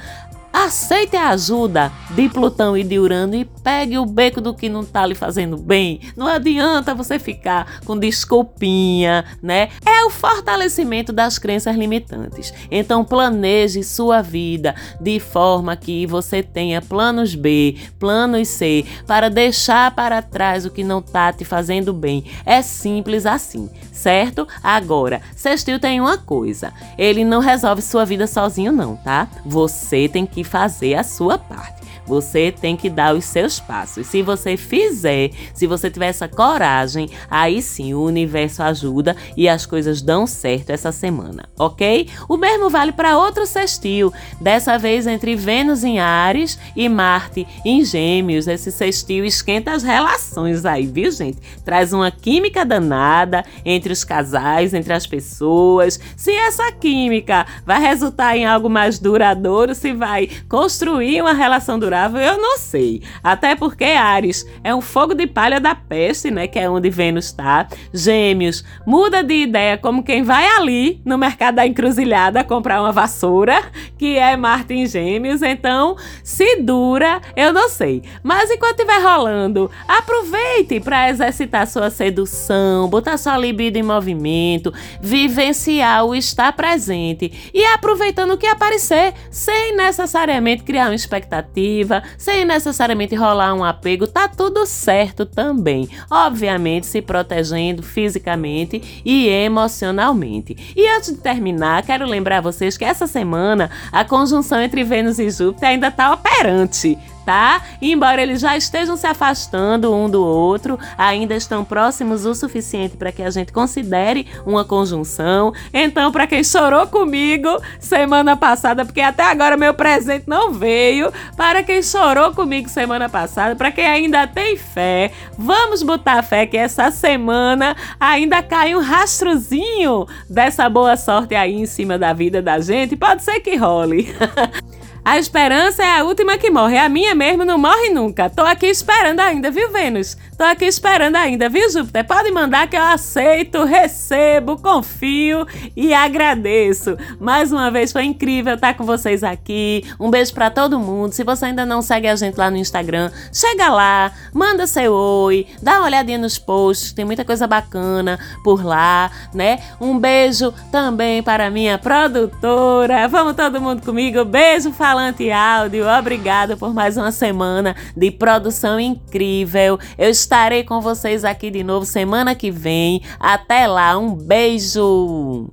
Aceite 0.53 1.17
a 1.17 1.29
ajuda 1.29 1.93
de 2.11 2.29
Plutão 2.29 2.77
e 2.77 2.83
de 2.83 2.99
Urano 2.99 3.37
e 3.37 3.45
pegue 3.45 3.99
o 3.99 4.05
beco 4.05 4.41
do 4.41 4.53
que 4.53 4.69
não 4.69 4.85
tá 4.85 5.07
lhe 5.07 5.15
fazendo 5.15 5.57
bem. 5.57 6.01
Não 6.17 6.27
adianta 6.27 6.95
você 6.95 7.21
ficar 7.21 7.81
com 7.85 7.97
desculpinha, 7.97 9.25
né? 9.41 9.69
É 9.87 10.05
o 10.05 10.11
fortalecimento 10.11 11.13
das 11.13 11.39
crenças 11.39 11.77
limitantes. 11.77 12.53
Então 12.71 13.05
planeje 13.05 13.85
sua 13.85 14.23
vida 14.23 14.75
de 15.01 15.21
forma 15.21 15.77
que 15.77 16.05
você 16.05 16.43
tenha 16.43 16.83
planos 16.83 17.35
B, 17.37 17.77
planos 17.99 18.49
C, 18.49 18.85
para 19.07 19.31
deixar 19.31 19.95
para 19.95 20.21
trás 20.21 20.67
o 20.67 20.71
que 20.71 20.83
não 20.83 21.01
tá 21.01 21.33
te 21.33 21.45
fazendo 21.45 21.93
bem. 21.93 22.25
É 22.45 22.61
simples 22.61 23.25
assim, 23.25 23.71
certo? 23.93 24.49
Agora, 24.63 25.23
Sextil 25.37 25.79
tem 25.79 26.01
uma 26.01 26.19
coisa, 26.19 26.73
ele 26.99 27.25
não 27.25 27.39
resolve 27.39 27.83
sua 27.83 28.05
vida 28.05 28.27
sozinho 28.27 28.73
não, 28.73 28.97
tá? 28.97 29.29
Você 29.47 30.09
tem 30.09 30.27
que 30.27 30.39
fazer 30.44 30.94
a 30.94 31.03
sua 31.03 31.38
parte. 31.38 31.80
Você 32.11 32.51
tem 32.51 32.77
que 32.77 32.90
dar 32.90 33.14
os 33.14 33.25
seus 33.25 33.61
passos. 33.61 34.05
Se 34.09 34.20
você 34.20 34.57
fizer, 34.57 35.31
se 35.55 35.64
você 35.64 35.88
tiver 35.88 36.09
essa 36.09 36.27
coragem, 36.27 37.09
aí 37.31 37.62
sim 37.62 37.94
o 37.94 38.03
universo 38.03 38.64
ajuda 38.64 39.14
e 39.37 39.49
as 39.49 39.64
coisas 39.64 40.03
dão 40.03 40.27
certo 40.27 40.70
essa 40.70 40.90
semana, 40.90 41.49
ok? 41.57 42.09
O 42.29 42.37
mesmo 42.37 42.68
vale 42.68 42.90
para 42.90 43.16
outro 43.16 43.46
sextil, 43.46 44.12
dessa 44.40 44.77
vez 44.77 45.07
entre 45.07 45.37
Vênus 45.37 45.85
em 45.85 46.01
Ares 46.01 46.59
e 46.75 46.88
Marte 46.88 47.46
em 47.64 47.85
Gêmeos. 47.85 48.49
Esse 48.49 48.73
sextil 48.73 49.25
esquenta 49.25 49.70
as 49.70 49.85
relações 49.85 50.64
aí, 50.66 50.87
viu, 50.87 51.12
gente? 51.12 51.38
Traz 51.64 51.92
uma 51.92 52.11
química 52.11 52.64
danada 52.64 53.44
entre 53.64 53.92
os 53.92 54.03
casais, 54.03 54.75
entre 54.75 54.92
as 54.92 55.07
pessoas. 55.07 56.01
Se 56.16 56.33
essa 56.33 56.73
química 56.73 57.46
vai 57.64 57.81
resultar 57.81 58.37
em 58.37 58.44
algo 58.44 58.68
mais 58.68 58.99
duradouro, 58.99 59.77
se 59.77 59.92
vai 59.92 60.29
construir 60.49 61.23
uma 61.23 61.33
relação 61.33 61.79
eu 62.07 62.39
não 62.39 62.59
sei. 62.59 63.03
Até 63.23 63.55
porque 63.55 63.85
Ares 63.85 64.47
é 64.63 64.75
um 64.75 64.81
fogo 64.81 65.15
de 65.15 65.27
palha 65.27 65.61
da 65.61 65.75
peste, 65.75 66.31
né? 66.31 66.47
Que 66.47 66.59
é 66.59 66.71
onde 66.71 66.91
Vênus 66.91 67.27
está. 67.27 67.67
Gêmeos 67.93 68.65
muda 68.87 69.23
de 69.23 69.35
ideia 69.35 69.77
como 69.77 70.03
quem 70.03 70.23
vai 70.23 70.47
ali 70.57 71.01
no 71.05 71.19
mercado 71.19 71.57
da 71.57 71.67
encruzilhada 71.67 72.45
comprar 72.45 72.81
uma 72.81 72.93
vassoura, 72.93 73.63
que 73.99 74.17
é 74.17 74.37
Marte 74.37 74.75
em 74.75 74.87
Gêmeos. 74.87 75.43
Então, 75.43 75.97
se 76.23 76.57
dura, 76.57 77.21
eu 77.37 77.53
não 77.53 77.69
sei. 77.69 78.03
Mas 78.23 78.51
enquanto 78.51 78.81
estiver 78.81 79.03
rolando, 79.03 79.71
aproveite 79.87 80.81
para 80.81 81.11
exercitar 81.11 81.67
sua 81.67 81.91
sedução, 81.91 82.89
botar 82.89 83.17
sua 83.17 83.37
libido 83.37 83.79
em 83.79 83.83
movimento, 83.83 84.73
vivenciar 85.01 86.05
o 86.05 86.15
estar 86.15 86.53
presente 86.53 87.51
e 87.53 87.65
aproveitando 87.65 88.33
o 88.33 88.39
que 88.39 88.47
aparecer, 88.47 89.15
sem 89.31 89.77
necessariamente 89.77 90.63
criar 90.63 90.87
uma 90.87 90.95
expectativa 90.95 91.41
afetiva, 91.81 92.03
sem 92.16 92.45
necessariamente 92.45 93.14
rolar 93.14 93.55
um 93.55 93.64
apego, 93.64 94.07
tá 94.07 94.29
tudo 94.29 94.66
certo 94.66 95.25
também. 95.25 95.88
Obviamente, 96.11 96.87
se 96.87 97.01
protegendo 97.01 97.83
fisicamente 97.83 99.03
e 99.05 99.29
emocionalmente. 99.29 100.57
E 100.77 100.87
antes 100.88 101.12
de 101.12 101.19
terminar, 101.19 101.83
quero 101.85 102.07
lembrar 102.07 102.40
vocês 102.40 102.77
que 102.77 102.85
essa 102.85 103.07
semana 103.07 103.71
a 103.90 104.05
conjunção 104.05 104.61
entre 104.61 104.85
Vênus 104.85 105.19
e 105.19 105.31
Júpiter 105.31 105.71
ainda 105.71 105.90
tá 105.90 106.12
operante 106.12 106.99
tá? 107.31 107.62
E 107.81 107.93
embora 107.93 108.21
eles 108.21 108.40
já 108.40 108.57
estejam 108.57 108.97
se 108.97 109.07
afastando 109.07 109.95
um 109.95 110.11
do 110.11 110.21
outro, 110.21 110.77
ainda 110.99 111.37
estão 111.37 111.64
próximos 111.64 112.27
o 112.27 112.35
suficiente 112.35 112.97
para 112.97 113.12
que 113.12 113.23
a 113.23 113.31
gente 113.31 113.53
considere 113.53 114.27
uma 114.45 114.64
conjunção. 114.64 115.55
Então, 115.73 116.11
para 116.11 116.27
quem 116.27 116.43
chorou 116.43 116.88
comigo 116.88 117.49
semana 117.79 118.37
passada, 118.37 118.85
porque 118.85 119.01
até 119.01 119.23
agora 119.23 119.57
meu 119.57 119.73
presente 119.73 120.25
não 120.27 120.53
veio, 120.53 121.12
para 121.37 121.62
quem 121.62 121.85
chorou 121.85 122.35
comigo 122.35 122.69
semana 122.69 123.09
passada, 123.09 123.55
para 123.55 123.71
quem 123.71 123.87
ainda 123.87 124.27
tem 124.27 124.57
fé, 124.57 125.12
vamos 125.38 125.85
botar 125.85 126.25
fé 126.25 126.47
que 126.47 126.57
essa 126.57 126.90
semana 126.90 127.77
ainda 128.01 128.43
cai 128.43 128.75
um 128.75 128.81
rastrozinho 128.81 130.05
dessa 130.29 130.69
boa 130.69 130.97
sorte 130.97 131.37
aí 131.37 131.55
em 131.55 131.66
cima 131.66 131.97
da 131.97 132.12
vida 132.12 132.43
da 132.43 132.59
gente. 132.59 132.97
Pode 132.97 133.23
ser 133.23 133.38
que 133.38 133.55
role. 133.55 134.12
A 135.03 135.19
esperança 135.19 135.83
é 135.83 135.99
a 135.99 136.05
última 136.05 136.37
que 136.37 136.51
morre. 136.51 136.77
A 136.77 136.89
minha 136.89 137.15
mesmo 137.15 137.45
não 137.45 137.57
morre 137.57 137.89
nunca. 137.89 138.29
Tô 138.29 138.43
aqui 138.43 138.67
esperando 138.67 139.21
ainda, 139.21 139.51
viu, 139.51 139.71
Vênus? 139.73 140.17
Tô 140.37 140.45
aqui 140.45 140.67
esperando 140.67 141.17
ainda, 141.17 141.49
viu, 141.49 141.71
Júpiter? 141.71 142.07
Pode 142.07 142.31
mandar 142.31 142.69
que 142.69 142.77
eu 142.77 142.83
aceito, 142.83 143.65
recebo, 143.65 144.59
confio 144.59 145.47
e 145.75 145.93
agradeço. 145.95 146.97
Mais 147.19 147.51
uma 147.51 147.71
vez 147.71 147.93
foi 147.93 148.05
incrível 148.05 148.55
estar 148.55 148.75
com 148.75 148.85
vocês 148.85 149.25
aqui. 149.25 149.85
Um 149.99 150.11
beijo 150.11 150.35
para 150.35 150.51
todo 150.51 150.79
mundo. 150.79 151.13
Se 151.13 151.25
você 151.25 151.47
ainda 151.47 151.65
não 151.65 151.81
segue 151.81 152.07
a 152.07 152.17
gente 152.17 152.37
lá 152.37 152.51
no 152.51 152.57
Instagram, 152.57 153.11
chega 153.33 153.69
lá, 153.69 154.13
manda 154.33 154.67
seu 154.67 154.93
oi, 154.93 155.47
dá 155.63 155.79
uma 155.79 155.87
olhadinha 155.87 156.19
nos 156.19 156.39
posts, 156.39 156.93
tem 156.93 157.05
muita 157.05 157.25
coisa 157.25 157.47
bacana 157.47 158.19
por 158.45 158.65
lá, 158.65 159.11
né? 159.35 159.61
Um 159.81 159.99
beijo 159.99 160.53
também 160.71 161.23
para 161.23 161.51
minha 161.51 161.79
produtora. 161.79 163.09
Vamos 163.09 163.35
todo 163.35 163.61
mundo 163.61 163.83
comigo. 163.83 164.25
Beijo, 164.25 164.73
fala 164.73 164.89
Falante 164.90 165.31
Áudio, 165.31 165.87
obrigada 165.87 166.57
por 166.57 166.74
mais 166.74 166.96
uma 166.96 167.12
semana 167.12 167.76
de 167.96 168.11
produção 168.11 168.81
incrível. 168.81 169.79
Eu 169.96 170.11
estarei 170.11 170.64
com 170.64 170.81
vocês 170.81 171.24
aqui 171.24 171.48
de 171.48 171.62
novo 171.62 171.87
semana 171.87 172.35
que 172.35 172.50
vem. 172.50 173.00
Até 173.20 173.68
lá, 173.68 173.96
um 173.96 174.12
beijo! 174.12 175.48